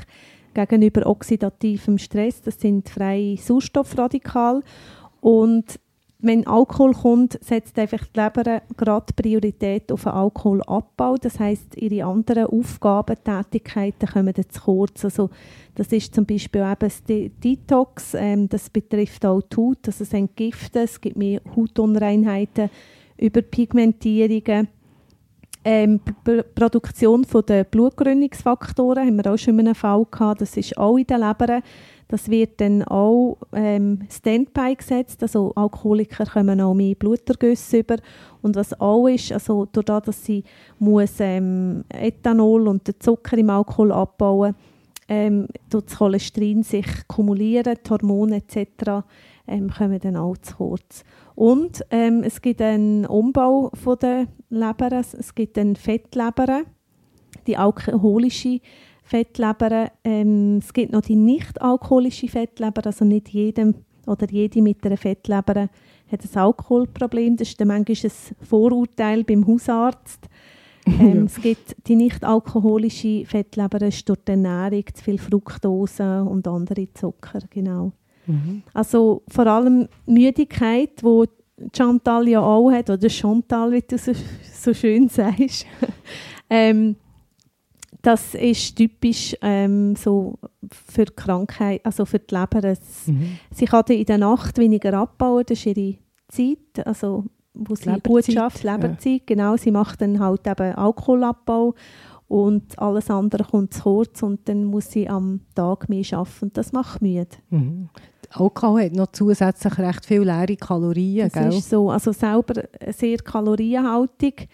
[0.53, 2.41] gegenüber oxidativem Stress.
[2.41, 4.61] Das sind freie Sauerstoffradikale.
[5.19, 5.79] Und
[6.23, 11.17] wenn Alkohol kommt, setzt einfach die Leber gerade Priorität auf den Alkoholabbau.
[11.17, 15.03] Das heißt, ihre anderen Aufgaben, Tätigkeiten kommen zu kurz.
[15.03, 15.29] Also,
[15.75, 20.13] das ist zum Beispiel eben das Detox, ähm, das betrifft auch die Haut, also es
[20.13, 22.69] entgiften, es gibt mehr Hautunreinheiten,
[23.17, 24.69] Überpigmentierungen.
[25.65, 25.99] Ähm,
[26.55, 31.07] Produktion der Blutgründungsfaktoren haben wir auch schon in einem Fall gehabt, das ist auch in
[31.07, 31.61] der Leber.
[32.07, 37.97] Das wird dann auch ähm, Standby gesetzt, also Alkoholiker kommen auch mehr Blutergüsse über.
[38.41, 40.43] Und was auch ist, also dadurch, dass sie
[40.79, 44.55] muss, ähm, Ethanol und den Zucker im Alkohol abbauen
[45.07, 49.05] ähm, das Cholesterin sich kumulieren, die Hormone etc.
[49.47, 51.03] Ähm, kommen dann auch zu kurz.
[51.35, 56.63] Und ähm, es gibt einen Umbau von der Leber, es gibt eine Fettleber,
[57.47, 58.59] die alkoholische
[59.03, 59.91] Fettleber.
[60.03, 65.69] Ähm, es gibt noch die nicht-alkoholische Fettleber, also nicht jedem oder jede mit einer Fettleber
[66.11, 67.37] hat ein Alkoholproblem.
[67.37, 70.29] Das ist dann manchmal ein Vorurteil beim Hausarzt.
[70.85, 71.23] Ähm, ja.
[71.23, 76.93] Es gibt die nicht-alkoholische Fettleber, das ist durch die Ernährung, zu viel Fructose und andere
[76.93, 77.93] Zucker, genau.
[78.27, 78.63] Mhm.
[78.73, 81.23] Also vor allem Müdigkeit, wo
[81.73, 84.11] Chantal ja auch hat, oder Chantal, wie du so,
[84.53, 85.65] so schön sagst.
[86.49, 86.97] ähm,
[88.03, 90.37] das ist typisch ähm, so
[90.69, 92.63] für die Krankheit, also für die Leber.
[92.65, 93.37] Es, mhm.
[93.51, 95.95] Sie kann in der Nacht weniger abbauen, das ist ihre
[96.27, 99.23] Zeit, also wo sie Leberzeit, gut schafft, Leberzeit, ja.
[99.25, 99.55] genau.
[99.55, 101.75] Sie macht dann halt eben Alkoholabbau
[102.27, 106.57] und alles andere kommt zu kurz und dann muss sie am Tag mehr arbeiten und
[106.57, 107.27] das macht müde.
[107.51, 107.89] Mhm.
[108.31, 111.57] Alkohol hat noch zusätzlich recht viele leere Kalorien, das gell?
[111.57, 114.49] ist so, also selber sehr kalorienhaltig.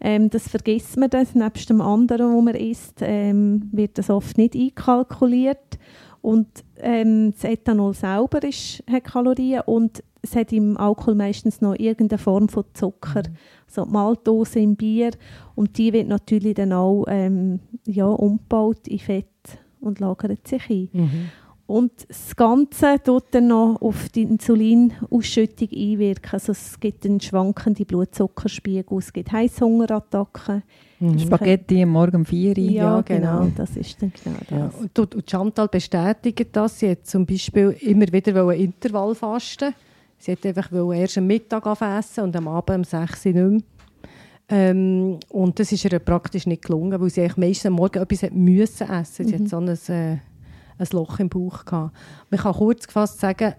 [0.00, 1.34] Ähm, das vergisst man das.
[1.34, 5.78] Nebst dem anderen, was man isst, ähm, wird das oft nicht einkalkuliert.
[6.22, 11.74] Und ähm, das Ethanol selber ist, hat Kalorien und es hat im Alkohol meistens noch
[11.78, 13.36] irgendeine Form von Zucker, mhm.
[13.66, 15.12] so Maltose im Bier
[15.54, 19.26] und die wird natürlich dann auch ähm, ja, umgebaut in Fett
[19.80, 20.88] und lagert sich ein.
[20.92, 21.30] Mhm.
[21.70, 26.30] Und das Ganze tut dann noch auf die Insulinausschüttung einwirken.
[26.32, 30.64] Also es gibt einen schwankenden Blutzuckerspiegel, es gibt Heißhungerattacken.
[30.98, 31.18] Mhm.
[31.20, 32.64] Spaghetti am Morgen um 4 Uhr.
[32.64, 33.38] Ja, ja genau.
[33.38, 33.52] genau.
[33.56, 34.50] das ist dann genau das.
[34.50, 34.70] Ja.
[34.98, 36.80] Und, und Chantal bestätigt das.
[36.80, 39.72] Sie hat zum Beispiel immer wieder Intervall fasten.
[40.18, 43.60] Sie hat einfach erst am Mittag essen und am Abend um 6 Uhr nicht mehr.
[44.48, 48.32] Ähm, und das ist ihr praktisch nicht gelungen, weil sie meistens am Morgen etwas hat
[48.32, 49.28] müssen essen.
[49.28, 49.44] Sie mhm.
[49.44, 49.68] hat so ein...
[49.68, 50.18] Äh,
[50.80, 51.96] ein Loch im Bauch gehabt.
[52.30, 53.54] Man kann kurz gefasst sagen,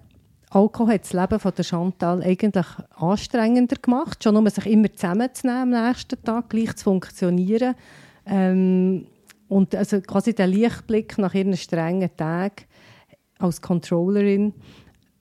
[0.50, 2.66] Alkohol hat das Leben von der Chantal eigentlich
[2.98, 7.76] anstrengender gemacht, schon um sich immer zusammenzunehmen am nächsten Tag, gleich zu funktionieren.
[8.26, 9.08] Ähm,
[9.48, 12.66] und also quasi der Lichtblick nach ihren strengen Tagen
[13.40, 14.54] als Controllerin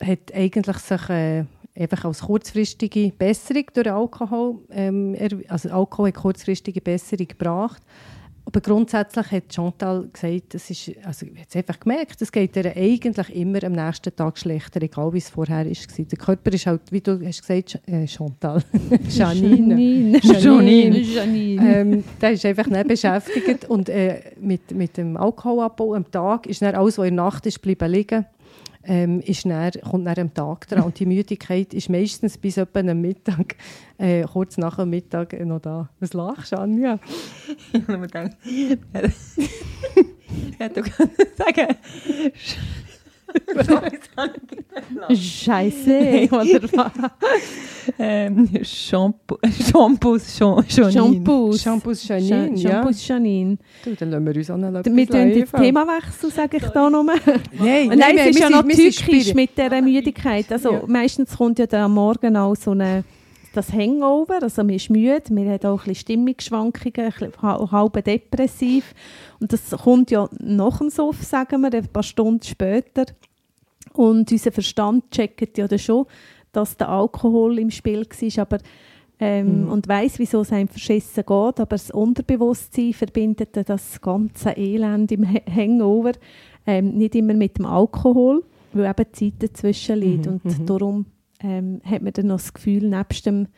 [0.02, 1.44] hat eigentlich sich äh,
[1.76, 5.16] einfach als kurzfristige Besserung durch Alkohol, ähm,
[5.48, 7.82] also Alkohol hat kurzfristige Besserung gebracht.
[8.52, 12.76] Aber grundsätzlich hat Chantal gesagt, das ist, also ich habe einfach gemerkt, es geht ihr
[12.76, 16.04] eigentlich immer am nächsten Tag schlechter, egal wie es vorher war.
[16.04, 18.60] Der Körper ist halt, wie du hast gesagt, äh, Chantal,
[19.08, 20.18] Janine.
[20.18, 20.98] Janine.
[20.98, 21.76] Janine.
[21.76, 26.60] Ähm, der ist einfach nicht beschäftigt und äh, mit, mit dem Alkoholabbau am Tag ist
[26.60, 28.26] dann alles, was in der Nacht ist, bleiben liegen
[28.84, 30.84] ähm, ist dann, kommt dann am Tag dran.
[30.84, 33.56] Und die Müdigkeit ist meistens bis etwa am Mittag,
[33.98, 35.90] äh, kurz nach dem Mittag noch da.
[36.00, 36.98] Was lachst du, Anja?
[37.72, 38.36] ich habe mir gedacht,
[40.68, 41.76] du kannst sagen,
[45.14, 45.90] Scheiße,
[47.98, 49.38] ähm, Shampoo,
[49.70, 51.62] Shampoos, Shampoos.
[51.62, 52.56] Shampoos Janine.
[52.58, 53.58] Shampoos Janine.
[53.84, 57.16] Du, dann lassen wir uns auch noch tun den Themawechsel, sage ich da nochmal.
[57.58, 60.50] Nein, nein, nein, es ist ja noch tückisch mit dieser Müdigkeit.
[60.52, 63.04] Also meistens kommt ja dann am Morgen auch so eine
[63.52, 68.04] das Hangover, also man ist müde, man hat auch ein bisschen Stimmungsschwankungen, ein bisschen halb
[68.04, 68.94] depressiv
[69.40, 73.06] und das kommt ja nach dem Suff, sagen wir, ein paar Stunden später
[73.94, 76.06] und unser Verstand checkt ja dann schon,
[76.52, 78.58] dass der Alkohol im Spiel war, aber
[79.22, 79.72] ähm, mhm.
[79.72, 85.26] und weiß, wieso es einem verschissen geht, aber das Unterbewusstsein verbindet das ganze Elend im
[85.26, 86.12] Hangover
[86.66, 90.32] ähm, nicht immer mit dem Alkohol, weil eben Zeit dazwischen liegt mhm.
[90.32, 90.66] und mhm.
[90.66, 91.06] darum
[91.42, 93.48] ähm, hat man dann noch das Gefühl, nebst dem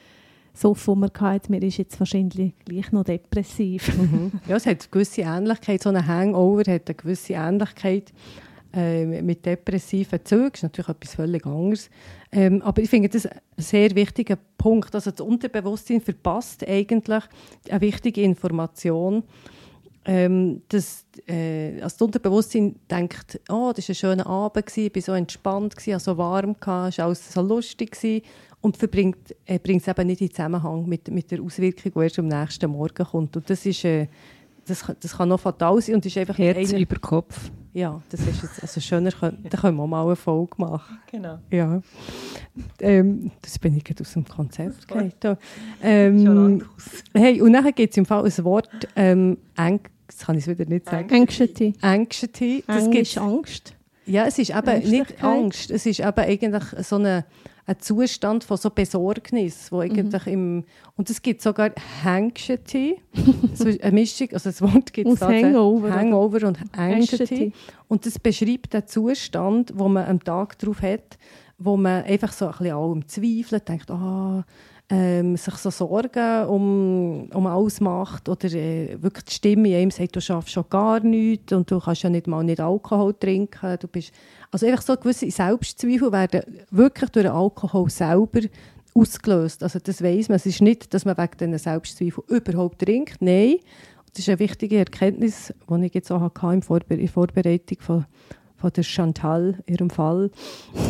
[0.54, 3.96] Sofa, das man hatte, man ist jetzt wahrscheinlich gleich noch depressiv.
[3.96, 4.32] Mhm.
[4.48, 8.12] Ja, es hat eine gewisse Ähnlichkeit, so ein Hangover hat eine gewisse Ähnlichkeit
[8.74, 11.90] äh, mit depressiven Zügen, das ist natürlich etwas völlig anderes.
[12.30, 17.24] Ähm, aber ich finde das ein sehr wichtiger Punkt, also das Unterbewusstsein verpasst eigentlich
[17.68, 19.24] eine wichtige Information
[20.04, 25.02] ähm, dass äh, also das Unterbewusstsein denkt, oh, das war ein schöner Abend, ich war
[25.02, 27.96] so entspannt, so warm, es war alles so lustig.
[28.62, 32.18] Und verbringt, äh, bringt es eben nicht in Zusammenhang mit, mit der Auswirkung, die erst
[32.18, 33.36] am nächsten Morgen kommt.
[33.36, 33.84] Und das ist...
[33.84, 34.06] Äh,
[34.64, 37.50] das, das kann noch fatal sein und ist einfach Herz über Kopf.
[37.72, 40.98] Ja, das ist jetzt, also schöner, da können wir mal eine Folge machen.
[41.10, 41.38] Genau.
[41.50, 41.80] Ja.
[42.78, 44.86] Ähm, das bin ich aus dem Konzept.
[45.82, 46.62] Ähm,
[47.14, 50.66] hey, und dann gibt es im Fall ein Wort, ähm, Eng, das kann ich wieder
[50.66, 51.12] nicht sagen.
[51.12, 51.74] Anxiety.
[51.80, 52.62] Anxiety.
[52.66, 53.74] Das gibt Angst.
[54.04, 57.24] Ja, es ist eben nicht Angst, es ist eben eigentlich so eine
[57.64, 60.32] ein Zustand von so Besorgnis, wo eigentlich mhm.
[60.32, 60.64] im
[60.96, 61.70] und es gibt sogar
[62.04, 63.00] Anxiety,
[63.54, 67.52] so eine Mischung, also das Wort gibt es Hangover, Hangover und Anxiety.
[67.88, 71.18] und das beschreibt den Zustand, wo man am Tag drauf hat,
[71.58, 74.44] wo man einfach so ein bisschen allem zweifelt, denkt, ah,
[74.92, 79.90] ähm, sich so Sorgen um, um alles macht oder äh, wirklich die Stimme in einem
[79.90, 83.78] sagt, du schaffst schon gar nichts und du kannst ja nicht mal nicht Alkohol trinken,
[83.80, 84.12] du bist
[84.50, 88.40] also einfach so gewisse Selbstzweifel werden wirklich durch den Alkohol selber
[88.94, 89.62] ausgelöst.
[89.62, 90.36] Also das weiß man.
[90.36, 93.16] Es ist nicht, dass man wegen diesen Selbstzweifeln überhaupt trinkt.
[93.20, 93.56] Nein,
[94.10, 96.54] das ist eine wichtige Erkenntnis, die ich jetzt auch hatte
[96.90, 98.04] in Vorbereitung von,
[98.62, 100.30] von der Chantal, ihrem Fall,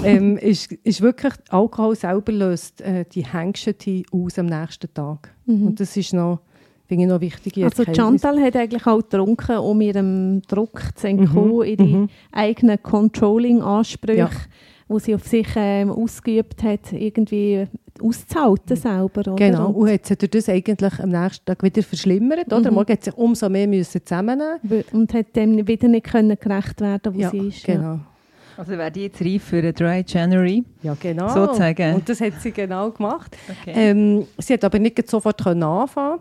[0.05, 5.35] ähm, ist, ist wirklich, Alkohol selber löst äh, die Anxiety aus am nächsten Tag.
[5.47, 5.69] Mhm.
[5.69, 6.41] Und das ist noch
[6.87, 11.57] finde ich noch wichtige Also Chantal hat eigentlich auch getrunken, um ihrem Druck zu entkommen,
[11.57, 11.63] mhm.
[11.63, 12.09] ihre mhm.
[12.33, 14.31] eigenen Controlling-Ansprüche, ja.
[14.91, 17.67] die sie auf sich ähm, ausgeübt hat, irgendwie
[18.03, 19.21] auszuhalten selber.
[19.21, 19.35] Oder?
[19.37, 22.53] Genau, und, hat sie durch das eigentlich am nächsten Tag wieder verschlimmert.
[22.53, 22.71] Oder?
[22.71, 22.75] Mhm.
[22.75, 27.15] Morgen hat sie umso mehr müssen zusammennehmen Und hat dem wieder nicht können gerecht werden,
[27.15, 27.65] wo ja, sie ist.
[27.65, 27.83] Genau.
[27.83, 28.01] Ja.
[28.57, 30.63] Also wäre die jetzt reif für eine Dry January?
[30.83, 31.29] Ja, genau.
[31.29, 31.95] Sozusagen.
[31.95, 33.37] Und das hat sie genau gemacht.
[33.49, 33.73] Okay.
[33.75, 36.21] Ähm, sie hat aber nicht sofort anfangen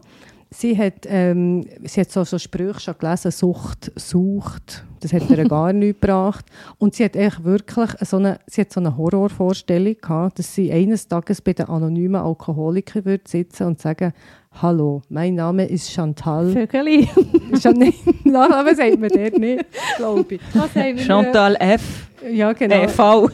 [0.54, 5.44] Sie hat, ähm, sie hat so, so Sprüche schon gelesen, Sucht, Sucht, das hat ihr
[5.48, 6.46] gar nichts gebracht.
[6.78, 10.70] Und sie hat echt wirklich so eine, sie hat so eine Horrorvorstellung gehabt, dass sie
[10.70, 14.14] eines Tages bei den anonymen Alkoholikern wird sitzen und sagen,
[14.62, 16.52] Hallo, mein Name ist Chantal.
[16.52, 17.08] Vögeli.
[17.64, 17.94] Nein,
[18.26, 21.06] Nachname sagt man dort nicht, glaube ich.
[21.06, 22.10] Chantal F.
[22.30, 22.76] Ja, genau.
[22.76, 23.30] Äh, v.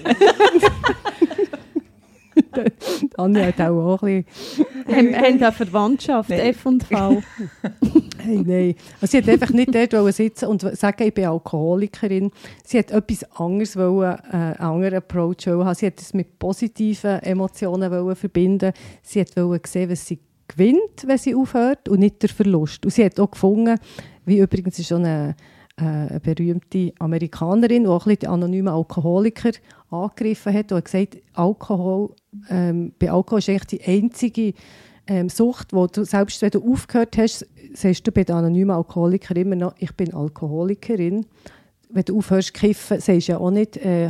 [3.18, 4.66] Anja hat auch, ein bisschen...
[4.96, 6.40] Haben eine Verwandtschaft, nein.
[6.40, 7.22] F und V?
[8.20, 8.76] hey, nein.
[9.02, 12.32] Also sie hat einfach nicht dort sitzen und sagen, ich bin Alkoholikerin.
[12.64, 15.76] Sie hat etwas anderes wollen, äh, einen anderen Approach wollen.
[15.76, 18.72] Sie hat es mit positiven Emotionen wollen verbinden.
[19.02, 22.86] Sie hat wollen sehen, was sie gewinnt, wenn sie aufhört und nicht der Verlust.
[22.86, 23.78] Und sie hat auch gefunden,
[24.26, 25.36] wie übrigens ist schon eine
[25.78, 29.52] eine berühmte Amerikanerin, die auch ein die anonymen Alkoholiker
[29.92, 32.16] angegriffen hat und hat gesagt, Alkohol,
[32.50, 34.54] ähm, bei Alkohol ist eigentlich die einzige
[35.08, 39.38] ähm, Sucht, wo du, selbst wenn du aufgehört hast, sagst du bei den anonymen Alkoholikern
[39.38, 41.26] immer noch, ich bin Alkoholikerin.
[41.90, 44.10] Wenn du aufhörst zu kiffen, sagst du ja auch nicht, äh,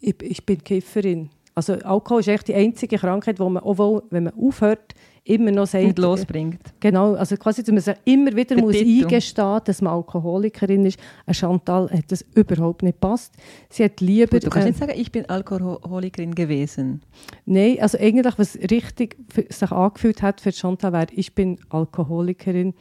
[0.00, 1.30] ich, ich bin Kifferin.
[1.54, 5.66] Also Alkohol ist echt die einzige Krankheit, wo man, obwohl, wenn man aufhört, immer noch
[5.66, 5.84] sagt...
[5.84, 6.60] Und losbringt.
[6.80, 10.98] Genau, also quasi, dass man sich immer wieder muss eingestehen dass man Alkoholikerin ist.
[11.26, 13.34] Eine Chantal hat das überhaupt nicht passt.
[13.70, 14.38] Sie hat lieber...
[14.38, 17.00] Gut, du kannst äh, nicht sagen, ich bin Alkoholikerin gewesen.
[17.46, 19.16] Nein, also eigentlich, was richtig
[19.48, 22.74] sich angefühlt hat für Chantal, wäre, ich bin Alkoholikerin,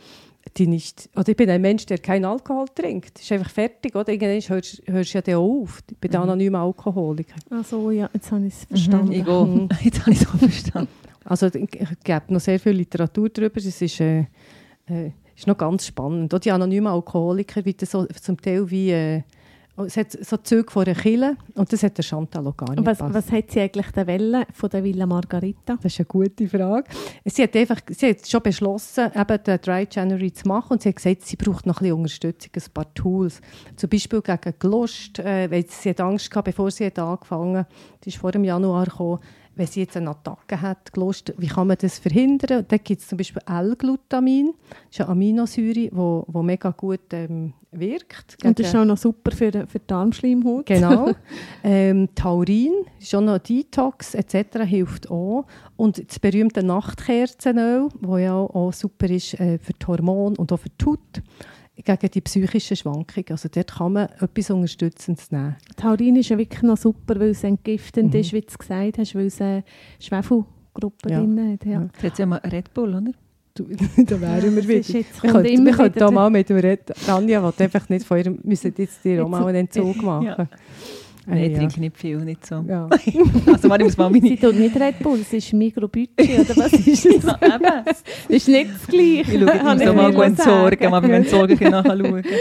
[0.57, 3.15] die nicht, oder ich bin ein Mensch, der keinen Alkohol trinkt.
[3.15, 4.11] Das ist einfach fertig, oder?
[4.11, 5.81] Irgendwann hörst, hörst du ja dann auf.
[5.89, 6.17] Ich bin mhm.
[6.17, 7.35] anonymer Alkoholiker.
[7.49, 9.07] Ach so, ja, jetzt habe ich es verstanden.
[9.07, 9.69] Mhm, ich mhm.
[9.81, 10.89] Jetzt habe ich es verstanden.
[11.25, 11.53] Also es
[12.03, 13.57] gibt noch sehr viel Literatur darüber.
[13.57, 14.25] Es ist, äh,
[14.87, 16.33] äh, ist noch ganz spannend.
[16.33, 18.91] Auch die anonymen Alkoholiker, wie das so, zum Teil wie...
[18.91, 19.21] Äh,
[19.75, 22.85] es hat so Züge von einer Kille und das hat der Chantal auch gar nicht
[22.85, 25.77] was, was hat sie eigentlich der Welle von der Villa Margarita?
[25.81, 26.87] Das ist eine gute Frage.
[27.25, 30.89] Sie hat, einfach, sie hat schon beschlossen, eben den Dry January zu machen und sie
[30.89, 33.41] hat gesagt, sie braucht noch ein bisschen Unterstützung, ein paar Tools.
[33.75, 37.67] Zum Beispiel gegen Gelust, äh, weil sie hat Angst gehabt, bevor sie hat angefangen hat,
[38.03, 39.19] die ist vor dem Januar gekommen,
[39.55, 42.65] wenn sie jetzt eine Attacke hat, gelöst, wie kann man das verhindern?
[42.67, 47.13] Da gibt es zum Beispiel L-Glutamin, das ist eine Aminosäure, die wo, wo mega gut
[47.13, 48.37] ähm, wirkt.
[48.43, 50.65] Und das ist auch noch super für, für die Darmschleimhaut.
[50.65, 51.11] Genau.
[51.63, 54.59] ähm, Taurin ist auch noch Detox etc.
[54.65, 55.45] hilft auch.
[55.75, 60.59] Und das berühmte Nachtkerzenöl, das ja auch super ist äh, für die Hormone und auch
[60.59, 61.21] für die Haut
[61.75, 63.25] gegen die psychischen Schwankungen.
[63.29, 65.55] Also dort kann man etwas Unterstützendes nehmen.
[65.75, 68.19] Taurin ist ja wirklich noch super, weil es entgiftend mhm.
[68.19, 69.63] ist, wie du es gesagt hast, weil es eine
[69.99, 71.19] Schwefelgruppe ja.
[71.19, 71.65] drin hat.
[71.65, 71.87] Ja.
[72.01, 73.11] Jetzt haben wir Red Bull, oder?
[73.55, 73.65] Du,
[73.97, 74.87] da wären wir wieder.
[74.87, 76.91] Wir könnten, da mal mit dem Red...
[77.07, 78.35] Ranja, die einfach nicht von ihr...
[78.43, 80.25] müssen jetzt dir auch mal einen Entzug machen.
[80.25, 80.47] Ja.
[81.25, 82.63] Nein, ich trinke nicht viel, nicht so.
[82.67, 82.89] Ja.
[83.47, 84.39] Also ich muss mal Sie meine...
[84.39, 87.23] tut nicht Red Bull, es ist Mikrobudget oder was ist es?
[87.23, 87.85] Ja, eben.
[87.85, 89.21] Das ist nicht das Gleiche.
[89.21, 92.23] Ich schaue, ich muss noch mal entsorgen, mal beim Entsorgen nachschauen.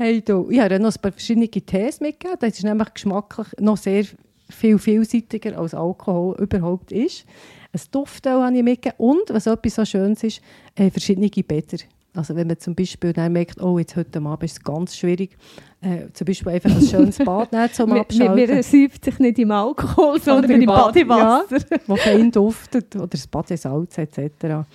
[0.00, 2.38] Hey, du, ich habe noch ein paar verschiedene Tees mitgegeben.
[2.38, 4.04] Das ist nämlich geschmacklich noch sehr
[4.48, 7.24] viel vielseitiger als Alkohol überhaupt ist.
[7.72, 10.40] Ein Duftöl habe ich mitgegeben und, was etwas so Schönes ist,
[10.76, 11.78] äh, verschiedene Bäder.
[12.18, 15.38] Also wenn man zum Beispiel dann merkt, oh, jetzt heute Abend ist es ganz schwierig,
[15.80, 19.18] äh, zum Beispiel einfach ein schönes Bad nehmen zum Man, man, man Abschalten, säuft sich
[19.20, 21.44] nicht im Alkohol, sondern im im Bad, Badewasser.
[21.86, 24.66] das fein duftet, oder das Badesalz etc.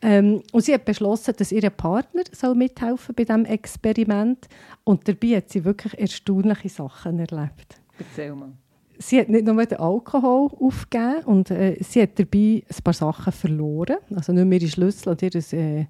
[0.00, 4.46] Ähm, und sie hat beschlossen, dass ihr Partner soll mithelfen bei diesem Experiment
[4.84, 7.80] und dabei hat sie wirklich erstaunliche Sachen erlebt.
[7.98, 8.52] Erzähl mal.
[8.98, 13.32] Sie hat nicht nur den Alkohol aufgegeben und äh, sie hat dabei ein paar Sachen
[13.32, 13.96] verloren.
[14.14, 15.86] Also nicht mehr ihre Schlüssel und ihre, äh,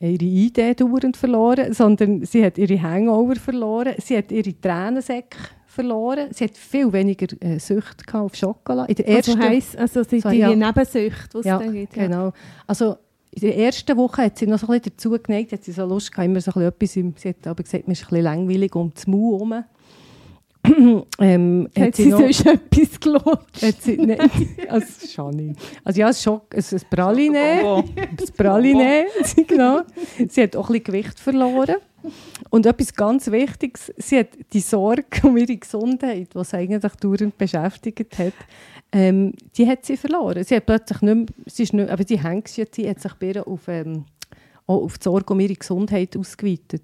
[0.00, 6.28] ihre Idee dauernd verloren, sondern sie hat ihre Hangover verloren, sie hat ihre Tränensäcke verloren,
[6.32, 8.90] sie hat viel weniger äh, Sucht auf Schokolade.
[8.92, 10.54] In der Also ersten, heisst, also sind So, die ja.
[10.54, 11.92] Nebensüchte, die es ja, dann gibt.
[11.94, 12.32] genau.
[12.66, 12.96] Also
[13.30, 15.84] in der ersten Woche hat sie noch so ein bisschen dazu geneigt, hat sie so
[15.84, 18.24] Lust gehabt, immer so ein bisschen etwas, sie hat aber gesagt, mir ist ein bisschen
[18.24, 19.64] langweilig um das Mau herum.
[21.20, 23.62] Ähm, Hat sie sonst etwas gelohnt?
[23.62, 24.18] Hat sie, nein,
[24.68, 25.60] also schon nicht.
[25.84, 29.06] Also ja, ein Schock, ein, ein Praline, ein Praline,
[29.46, 29.80] genau.
[30.28, 31.76] Sie hat auch ein bisschen Gewicht verloren.
[32.50, 37.36] Und etwas ganz Wichtiges, sie hat die Sorge um ihre Gesundheit, die sie eigentlich dauernd
[37.36, 38.34] beschäftigt hat,
[38.92, 40.44] ähm, die hat sie verloren.
[40.44, 43.28] Sie hat plötzlich nicht mehr, sie ist nicht, aber die Hängschheit, sie hat sich bei
[43.28, 44.04] ihr auf, ähm,
[44.66, 46.82] auch auf die Sorge um ihre Gesundheit ausgeweitet.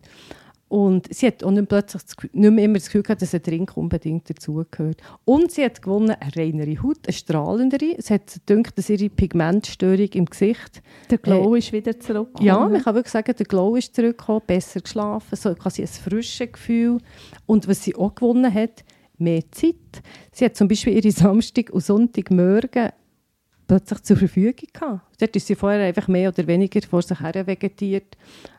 [0.75, 3.77] Und sie hat auch nicht, plötzlich nicht mehr immer das Gefühl gehabt, dass ein Trink
[3.77, 5.01] unbedingt dazugehört.
[5.25, 7.95] Und sie hat gewonnen eine reinere Haut, eine strahlendere.
[7.97, 12.31] Es hat gedacht, dass ihre Pigmentstörung im Gesicht Der Glow ist wieder zurück.
[12.41, 16.51] ja, man kann wirklich sagen, der Glow ist zurückgekommen, besser geschlafen, so quasi ein frisches
[16.51, 16.99] Gefühl.
[17.47, 18.83] Und was sie auch gewonnen hat,
[19.17, 19.77] mehr Zeit.
[20.33, 22.91] Sie hat zum Beispiel ihre Samstag- und Sonntagmorgen
[23.69, 25.03] plötzlich zur Verfügung gehabt.
[25.21, 28.17] Dort ist sie vorher einfach mehr oder weniger vor sich her vegetiert,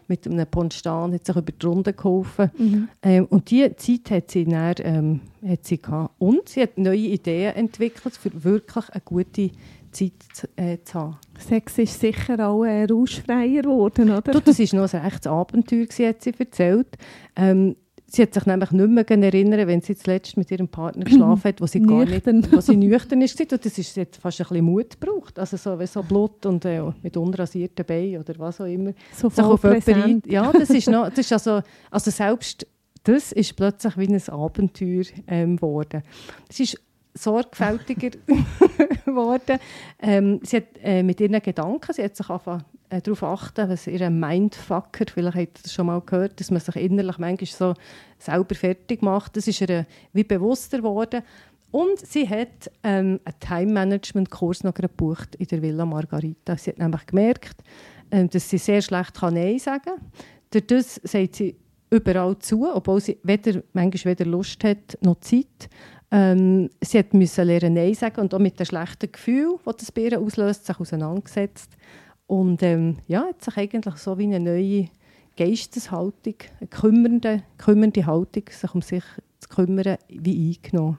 [0.08, 2.52] mit einem Ponstan, hat sich über die Runde geholfen.
[2.58, 2.90] Mhm.
[3.02, 6.14] Ähm, und diese Zeit hat sie, dann, ähm, hat sie gehabt.
[6.20, 9.52] Und sie hat neue Ideen entwickelt, für wirklich eine gute
[9.92, 11.18] Zeit zu, äh, zu haben.
[11.40, 14.32] Sex ist sicher auch äh, rauschfreier geworden, oder?
[14.32, 16.98] Du, das war noch ein echtes Abenteuer, gewesen, hat sie erzählt.
[17.36, 17.76] Ähm,
[18.16, 21.62] sie hat sich nämlich nicht mehr erinnern, wenn sie zuletzt mit ihrem Partner geschlafen hat,
[21.62, 23.40] wo sie gar nicht, wo sie nüchtern ist.
[23.40, 25.38] Und das ist hat fast ein bisschen Mut gebraucht.
[25.38, 28.94] Also so, wie so Blut und äh, mit unrasierten Beinen oder was auch immer.
[29.14, 30.22] so Sich auf ein-.
[30.26, 32.66] Ja, das ist noch, das ist also, also selbst
[33.04, 36.02] das ist plötzlich wie ein Abenteuer ähm, geworden.
[36.50, 36.82] Es ist
[37.14, 38.10] sorgfältiger
[39.06, 39.60] geworden.
[40.00, 43.88] Ähm, sie hat äh, mit ihren Gedanken, sie hat sich angefangen, äh, darauf achten, was
[43.88, 47.82] ihr Mindfucker, vielleicht habt ihr das schon mal gehört, dass man sich innerlich manchmal so
[48.20, 49.36] selber fertig macht.
[49.38, 51.22] Das ist ihr äh, wie bewusster geworden.
[51.72, 56.56] Und sie hat ähm, einen Time-Management-Kurs noch gebucht in der Villa Margarita.
[56.56, 57.64] Sie hat nämlich gemerkt,
[58.12, 59.84] ähm, dass sie sehr schlecht kann Nein sagen
[60.52, 60.64] kann.
[60.68, 61.56] Das sagt sie
[61.90, 65.70] überall zu, obwohl sie weder, manchmal weder Lust hat noch Zeit.
[66.12, 70.18] Ähm, sie müssen lernen Nein sagen und auch mit dem schlechten Gefühl, das das bei
[70.18, 71.76] auslöst, sich auseinandergesetzt.
[72.28, 74.88] Und ähm, ja, hat sich eigentlich so wie eine neue
[75.38, 79.04] Geisteshaltung, eine kümmernde, kümmernde Haltung, sich um sich
[79.40, 80.98] zu kümmern, wie eingenommen.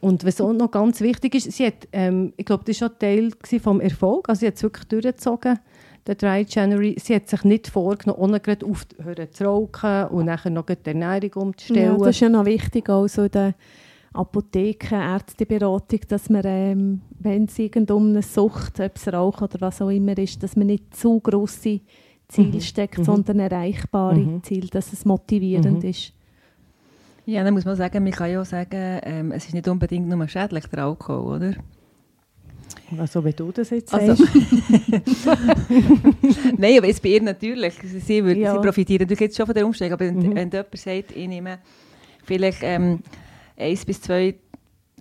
[0.00, 2.98] Und was auch noch ganz wichtig ist, sie hat, ähm, ich glaube, das war schon
[2.98, 3.30] Teil
[3.60, 5.58] vom Erfolg, also sie hat es wirklich durchgezogen,
[6.06, 6.96] der 3 January.
[7.02, 11.30] Sie hat sich nicht vorgenommen, ohne gerade aufhören zu rauchen und nachher noch die Ernährung
[11.34, 11.98] Ja, umzustellen.
[11.98, 13.54] das ist ja noch wichtig, auch so in der
[14.14, 17.58] Apotheke, Ärzteberatung, dass man, ähm, wenn es
[17.90, 21.20] um eine Sucht, ob es Rauch oder was auch immer ist, dass man nicht zu
[21.20, 21.80] grosse
[22.28, 22.60] Ziele Mhm.
[22.60, 23.04] steckt, Mhm.
[23.04, 24.42] sondern erreichbare Mhm.
[24.42, 25.90] Ziele, dass es motivierend Mhm.
[25.90, 26.12] ist.
[27.26, 30.08] Ja, dann muss man sagen, man kann ja auch sagen, ähm, es ist nicht unbedingt
[30.08, 31.54] nur schädlich, der Alkohol, oder?
[32.98, 34.34] Also, wenn du das jetzt Also- sagst.
[36.58, 37.74] Nein, aber jetzt bei ihr natürlich.
[37.82, 38.54] Sie, sie, würde, Ja.
[38.54, 39.94] sie profitieren natürlich jetzt schon von der Umstellung.
[39.94, 40.34] Aber wenn, Mhm.
[40.34, 41.58] wenn jemand sagt, ich nehme
[42.24, 43.00] vielleicht ähm,
[43.56, 44.34] eins bis zwei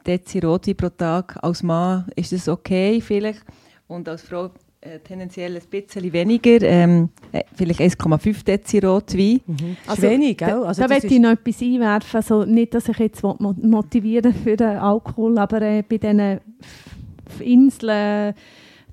[0.05, 3.41] Dezi Rotwein pro Tag, als Mann ist das okay vielleicht.
[3.87, 4.49] Und als Frau
[4.81, 9.39] äh, tendenziell ein bisschen weniger, ähm, äh, vielleicht 1,5 Dezi Rotwein.
[9.47, 9.77] Mhm.
[9.87, 10.49] Also, wenig, gell?
[10.49, 12.15] Da, Also, da möchte ich noch etwas einwerfen.
[12.17, 16.39] Also nicht, dass ich jetzt mo- mo- motivieren für den Alkohol, aber äh, bei diesen
[17.39, 18.33] Inseln,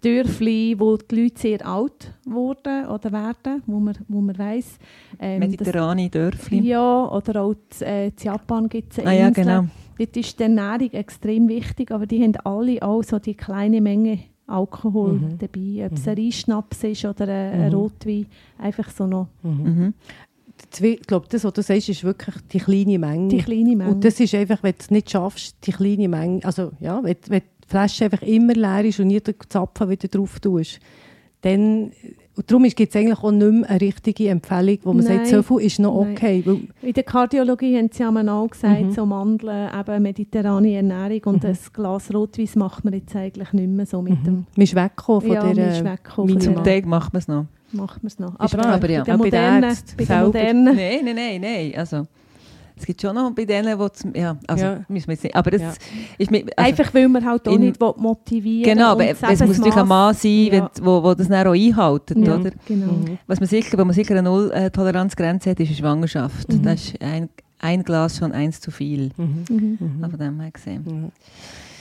[0.00, 4.78] Dörfli, wo die Leute sehr alt wurden oder werden, wo man, wo man weiss.
[5.18, 6.60] ähm, Mediterrane Dörfli.
[6.60, 9.66] Ja, oder auch in, äh, Japan gibt es ah ja, genau.
[9.98, 14.20] Dort ist die Ernährung extrem wichtig, aber die haben alle auch so die kleine Menge
[14.46, 15.38] Alkohol Mhm.
[15.38, 15.86] dabei.
[15.86, 16.10] Ob es Mhm.
[16.12, 17.74] ein Reisschnaps ist oder ein, ein Mhm.
[17.74, 18.26] Rotwein,
[18.58, 19.28] einfach so noch.
[19.42, 19.62] Mhm.
[19.62, 19.94] Mhm.
[20.82, 23.28] ich glaube, das, was du sagst, ist wirklich die kleine Menge.
[23.28, 23.90] Die kleine Menge.
[23.90, 27.16] Und das ist einfach, wenn du es nicht schaffst, die kleine Menge, also ja, wenn,
[27.28, 30.80] wenn Flasche einfach immer leer ist und nie den Zapfen wieder drauf tust,
[31.42, 31.92] dann,
[32.36, 35.26] und darum gibt es eigentlich auch nicht mehr eine richtige Empfehlung, wo man sagt, Nein.
[35.26, 36.44] so viel ist noch okay.
[36.82, 38.92] In der Kardiologie haben sie ja auch gesagt, Mhm.
[38.92, 41.48] so Mandeln, eben mediterrane Ernährung und Mhm.
[41.50, 44.44] ein Glas Rotwein macht man jetzt eigentlich nicht mehr so mit dem...
[44.54, 45.72] man ist weggekommen von Ja, der
[46.18, 47.46] Minimal- Zum Teig macht man es noch.
[47.72, 48.34] Macht man es noch.
[48.38, 49.02] Aber, wahr, aber ja.
[49.04, 51.72] bei den modernen, Ärzten bei den modernen Nein, nein, nein, nein.
[51.76, 52.06] Also,
[52.80, 54.84] es gibt schon noch bei denen, die ja, also Ja.
[54.88, 55.72] müssen wir jetzt nicht, aber das Ja.
[56.18, 59.38] ist mit, also, einfach weil man halt auch in- nicht motivieren genau, aber es muss
[59.40, 60.52] natürlich ein Mann sein, Ja.
[60.52, 62.50] wenn, wo, wo das dann auch einhält, Ja, oder?
[62.66, 62.92] genau.
[62.92, 63.18] Mhm.
[63.26, 66.52] Was man sicher, wo man sicher eine Null-Toleranzgrenze hat, ist eine Schwangerschaft.
[66.52, 66.62] Mhm.
[66.62, 67.28] Das ist ein,
[67.58, 69.10] ein Glas schon eins zu viel.
[69.16, 69.44] Mhm.
[69.50, 69.78] Mhm.
[69.80, 70.04] Mhm.
[70.04, 70.84] Aber dem her gesehen.
[70.86, 71.10] Ja.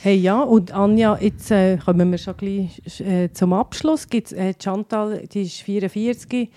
[0.02, 4.08] Hey, ja, und Anja, jetzt äh, kommen wir schon gleich äh, zum Abschluss.
[4.08, 6.48] Gibt's, äh, Chantal, die ist 44,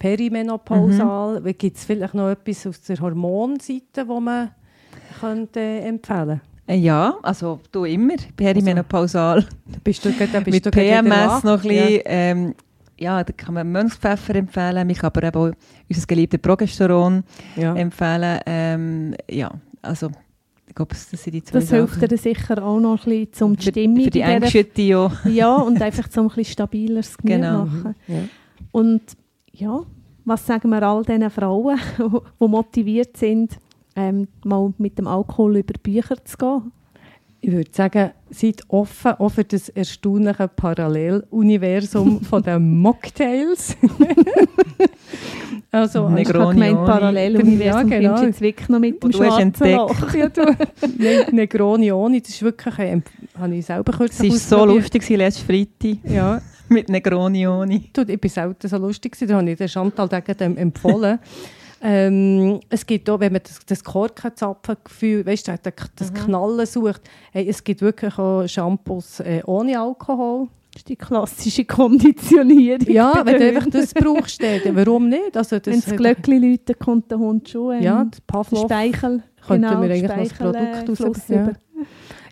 [0.00, 1.40] perimenopausal.
[1.40, 1.54] Mhm.
[1.56, 4.50] Gibt es vielleicht noch etwas aus der Hormonseite, wo man
[5.20, 9.44] könnte, äh, empfehlen Äh, ja, also du immer, perimenopausal.
[9.84, 12.54] Bist du, gerade- bist Mit du PMS noch ein bisschen, ähm,
[12.98, 14.88] ja, da kann man Mönchspfeffer empfehlen.
[14.90, 15.50] Ich kann aber eben auch
[15.88, 17.24] unser geliebtes Progesteron
[17.56, 17.62] Ja.
[17.62, 17.74] ja.
[17.76, 18.40] empfehlen.
[18.46, 19.50] Ähm, ja,
[19.82, 20.10] also
[20.68, 22.08] ich glaube, das sind die zwei Das hilft Sachen.
[22.08, 25.10] dir sicher auch noch ein bisschen, um die für, Stimmung für die Ängste, ja.
[25.24, 27.64] Ja, und einfach so ein bisschen stabileres Gemüt Genau.
[27.64, 27.94] machen.
[28.06, 28.18] Ja.
[28.70, 29.02] Und
[29.60, 29.82] ja,
[30.24, 31.78] was sagen wir all diesen Frauen,
[32.40, 33.58] die motiviert sind,
[33.96, 36.72] ähm, mal mit dem Alkohol über Bücher zu gehen?
[37.42, 43.76] Ich würde sagen, seid offen auch für das erstaunliche Paralleluniversum von den Mocktails.
[45.70, 46.20] also, Negroni.
[46.22, 48.16] Ich habe gemeint, Paralleluniversum Ja, genau.
[48.16, 49.76] findest du jetzt wirklich noch mit dem schwarzen entdeckt.
[49.76, 50.14] Loch.
[50.14, 50.42] ja, du,
[50.98, 53.02] ne Negroni ohne, das ist wirklich, ein,
[53.38, 56.42] habe ich selber Es kürzlich war so lustig letzten Freitag Ja,
[56.74, 57.82] mit Negroni ohne.
[57.92, 61.18] du, ich bin selten so lustig da habe ich den Chantal dem empfohlen.
[61.82, 67.02] ähm, es gibt auch, wenn man das, das Korkenzapfengefühl, weißt du, das, das Knallen sucht,
[67.32, 70.48] hey, es gibt wirklich auch Shampoos äh, ohne Alkohol.
[70.72, 72.88] Das ist die klassische Konditionierung.
[72.88, 75.36] Ja, wenn du einfach das brauchst, dann, warum nicht?
[75.36, 77.74] Also das Wenn das Glöckchen läutet, kommt der Hund schon.
[77.76, 78.66] Ähm, Ja, Pavlov.
[78.66, 79.24] Speichel.
[79.46, 81.00] Könnten genau, wir eigentlich noch das Speichel, Produkt
[81.30, 81.54] äh, raus-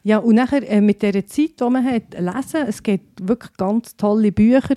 [0.02, 0.18] ja.
[0.18, 2.66] und nachher äh, mit dieser Zeit, die man hat, lesen.
[2.66, 4.74] Es gibt wirklich ganz tolle Bücher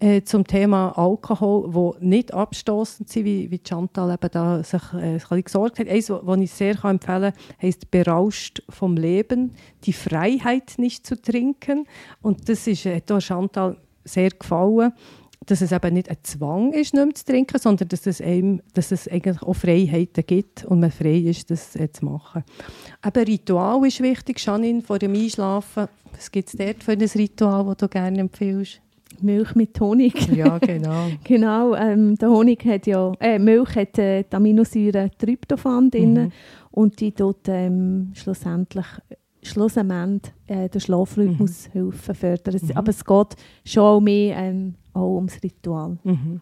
[0.00, 5.42] äh, zum Thema Alkohol, die nicht abstoßend sind, wie, wie Chantal eben da sich äh,
[5.42, 5.88] gesorgt hat.
[5.88, 9.52] Eines, das ich sehr kann empfehlen kann, heisst «Berauscht vom Leben,
[9.84, 11.86] die Freiheit nicht zu trinken».
[12.22, 14.92] Und das ist äh, Chantal sehr gefallen,
[15.50, 18.62] dass es eben nicht ein Zwang ist, nicht mehr zu trinken, sondern dass es, einem,
[18.74, 22.44] dass es eigentlich auch Freiheiten gibt und man frei ist, das äh, zu machen.
[23.04, 24.44] Eben Ritual ist wichtig.
[24.44, 28.80] Janine, vor dem Einschlafen, was gibt es dort für ein Ritual, das du gerne empfiehlst?
[29.22, 30.14] Milch mit Honig.
[30.34, 31.08] Ja, genau.
[31.24, 36.32] Genau, ähm, der Honig hat ja, äh, Milch hat äh, die Aminosäure Tryptophan drin Mhm.
[36.70, 38.86] und die tut ähm, schlussendlich
[39.42, 42.54] schlussendlich äh, den Schlafrhythmus helfen, fördern.
[42.54, 42.76] Es- Mhm.
[42.76, 45.98] Aber es geht schon auch mehr ähm, auch ums Ritual.
[46.04, 46.40] Mhm.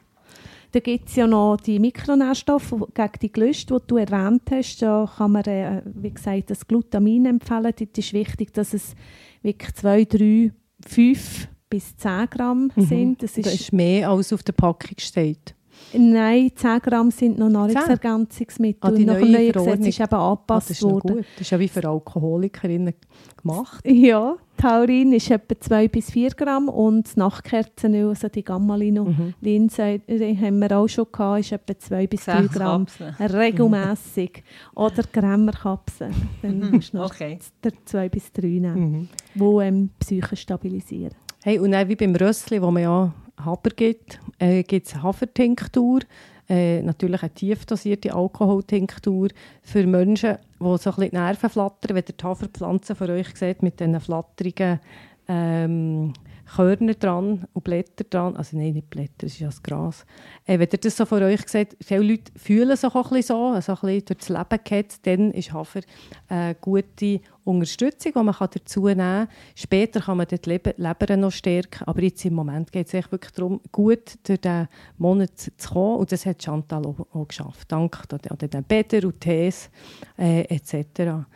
[0.72, 4.82] Da gibt es ja noch die Mikronährstoffe gegen die Gelüste, die du erwähnt hast.
[4.82, 7.72] Da kann man, äh, wie gesagt, das Glutamin empfehlen.
[7.78, 8.94] Dort ist wichtig, dass es
[9.42, 10.52] wirklich 2, 3,
[10.86, 12.82] 5 bis 10 Gramm Mhm.
[12.82, 13.22] sind.
[13.22, 15.54] Das Das ist, ist mehr, als auf der Packung steht.
[15.94, 18.90] Nein, 10 Gramm sind noch Nahrungsergänzungsmittel.
[18.90, 19.52] Ah, die Nach dem neue neuen.
[19.52, 21.16] Gesetz ist eben Ah, angepasst das ist noch worden.
[21.16, 21.24] gut.
[21.34, 22.94] Das ist ja wie für Alkoholikerinnen
[23.42, 23.84] gemacht.
[23.86, 28.44] Ja, Taurin ist etwa 2 bis 4 Gramm und das Nachtkerzenöl, also die Mhm.
[28.44, 32.86] Gammalino-Linse, die haben wir auch schon gehabt, ist etwa 2 bis 3 Sechs Gramm.
[32.86, 33.14] Kapseln.
[33.20, 34.42] Regelmässig.
[34.74, 36.14] Oder Grämerkapseln.
[36.42, 37.38] Dann musst du noch Okay.
[37.62, 39.08] der 2 bis 3 nehmen, Mhm.
[39.34, 41.14] die ähm, die Psyche stabilisieren.
[41.44, 43.12] Hey, und dann wie beim Rössli, wo man ja
[43.44, 46.00] Haber gibt, äh, gibt es Hafertinktur.
[46.48, 49.28] Äh, natürlich eine tiefdosierte Alkoholtinktur
[49.62, 51.96] für Menschen, die so ein bisschen die Nerven flattern.
[51.96, 54.80] Wenn ihr die Haferpflanze vor euch seht, mit diesen flatterigen
[55.28, 56.14] ähm,
[56.54, 58.36] Körner dran und Blätter dran.
[58.36, 60.06] Also nein, nicht Blätter, das ist ja das Gras.
[60.46, 63.36] Äh, wenn ihr das so vor euch seht, viele Leute fühlen sich auch ein bisschen
[63.36, 65.80] so, also ein bisschen durchs Leben geht, dann ist Hafer
[66.28, 69.28] eine gute Unterstützung, die man dazu nehmen kann.
[69.54, 73.60] Später kann man die Leber, noch stärken, aber jetzt im Moment geht es wirklich darum,
[73.70, 78.38] gut durch diesen Monat zu kommen und das hat Chantal auch, auch geschafft, dank an
[78.38, 79.70] den Bädern und Tees
[80.18, 81.26] äh, etc.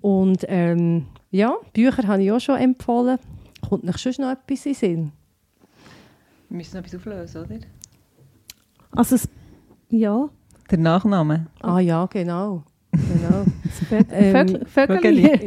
[0.00, 3.18] Und ähm, ja, Bücher habe ich auch schon empfohlen.
[3.68, 5.12] Kommt noch sonst noch etwas in Sinn?
[6.48, 7.58] Wir müssen noch etwas auflösen, oder?
[8.92, 9.28] Also, es,
[9.88, 10.28] ja,
[10.70, 11.46] Der Nachname.
[11.60, 12.62] Ah ja, genau.
[12.96, 13.44] Genau.
[13.88, 15.44] Vögel, Ähm, Vögel,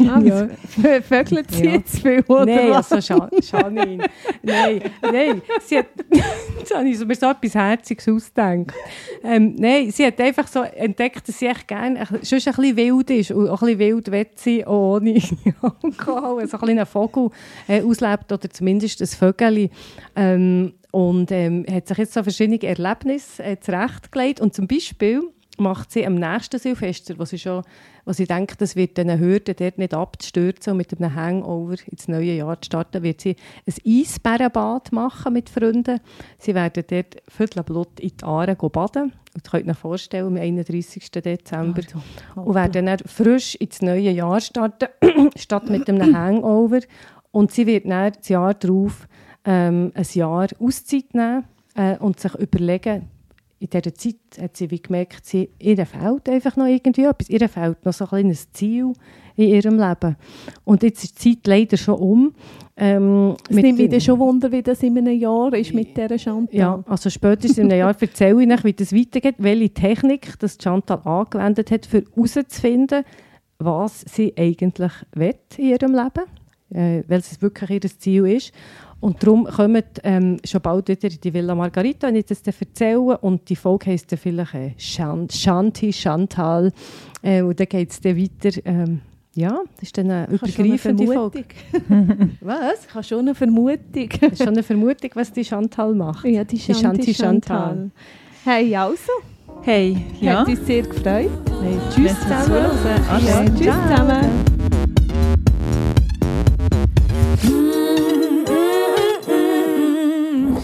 [0.00, 0.48] ah, Ja.
[0.80, 1.70] Vö- Vögelt sie Ja.
[1.72, 4.04] jetzt viel, oder Nein, also Scha- Janine.
[4.42, 5.42] Nein, nein.
[5.64, 5.86] Sie hat,
[6.58, 8.72] Jetzt habe ich mir so etwas Herziges ausgedacht.
[9.22, 13.10] Ähm, nein, sie hat einfach so entdeckt, dass sie echt gerne schon ein bisschen wild
[13.10, 15.14] ist und auch ein bisschen wild will sie ohne
[15.62, 17.30] Alkohol, also ein kleiner Vogel
[17.68, 19.70] äh, auslebt oder zumindest ein Vögel.
[20.14, 25.22] Ähm, und ähm, hat sich jetzt so verschiedene Erlebnisse äh, zurechtgelegt und zum Beispiel
[25.58, 27.62] macht sie am nächsten Silvester, wo sie schon,
[28.04, 32.08] wo sie denkt, das wird eine Hürde, dort nicht abzustürzen und mit einem Hangover ins
[32.08, 33.36] neue Jahr zu starten, wird sie
[33.66, 36.00] ein Eisbärenbad machen mit Freunden.
[36.38, 39.12] Sie werden dort Viertelblut in die Aare baden.
[39.34, 41.10] Und ihr könnt euch vorstellen, am 31.
[41.10, 41.82] Dezember.
[42.36, 44.88] Oh, und werden dann frisch ins neue Jahr starten,
[45.36, 46.80] statt mit einem Hangover.
[47.32, 49.06] Und sie wird dann das Jahr darauf
[49.44, 51.44] ähm, ein Jahr Auszeit nehmen
[51.74, 53.08] äh, und sich überlegen,
[53.66, 57.28] in dieser Zeit hat sie wie gemerkt, sie, ihr fehlt einfach noch irgendwie etwas.
[57.28, 58.92] Ihr fehlt noch so ein kleines Ziel
[59.34, 60.16] in ihrem Leben.
[60.64, 62.34] Und jetzt ist die Zeit leider schon um.
[62.76, 66.58] Ähm, es nimmt mich schon Wunder, wie das in einem Jahr ist mit dieser Chantal.
[66.58, 70.58] Ja, also spätestens in einem Jahr erzähle ich euch, wie das weitergeht, welche Technik das
[70.62, 73.04] Chantal angewendet hat, um herauszufinden,
[73.58, 76.24] was sie eigentlich will in ihrem Leben,
[76.70, 78.52] äh, weil es wirklich ihr Ziel ist.
[79.00, 83.18] Und darum kommen ähm, schon bald wieder in die Villa Margarita, wenn ich das erzähle.
[83.18, 86.72] Und die Folge heisst dann vielleicht äh, Shanti, Chantal.
[87.22, 88.58] Äh, und dann geht es dann weiter.
[88.64, 89.00] Ähm,
[89.34, 91.44] ja, das ist dann eine übergreifende Folge.
[92.40, 92.86] was?
[92.88, 94.08] Ich habe schon eine Vermutung.
[94.18, 96.24] Das ist schon eine Vermutung, was die Chantal macht.
[96.24, 97.58] Ja, die Shanti, die Shanti Chantal.
[97.58, 97.90] Chantal.
[98.44, 99.12] Hey, also.
[99.62, 100.40] Hey, ja.
[100.40, 101.04] Hat uns sehr gefreut.
[101.04, 101.28] Hey,
[101.90, 102.64] tschüss zusammen.
[103.26, 103.74] Ja, tschüss
[107.42, 107.75] zusammen.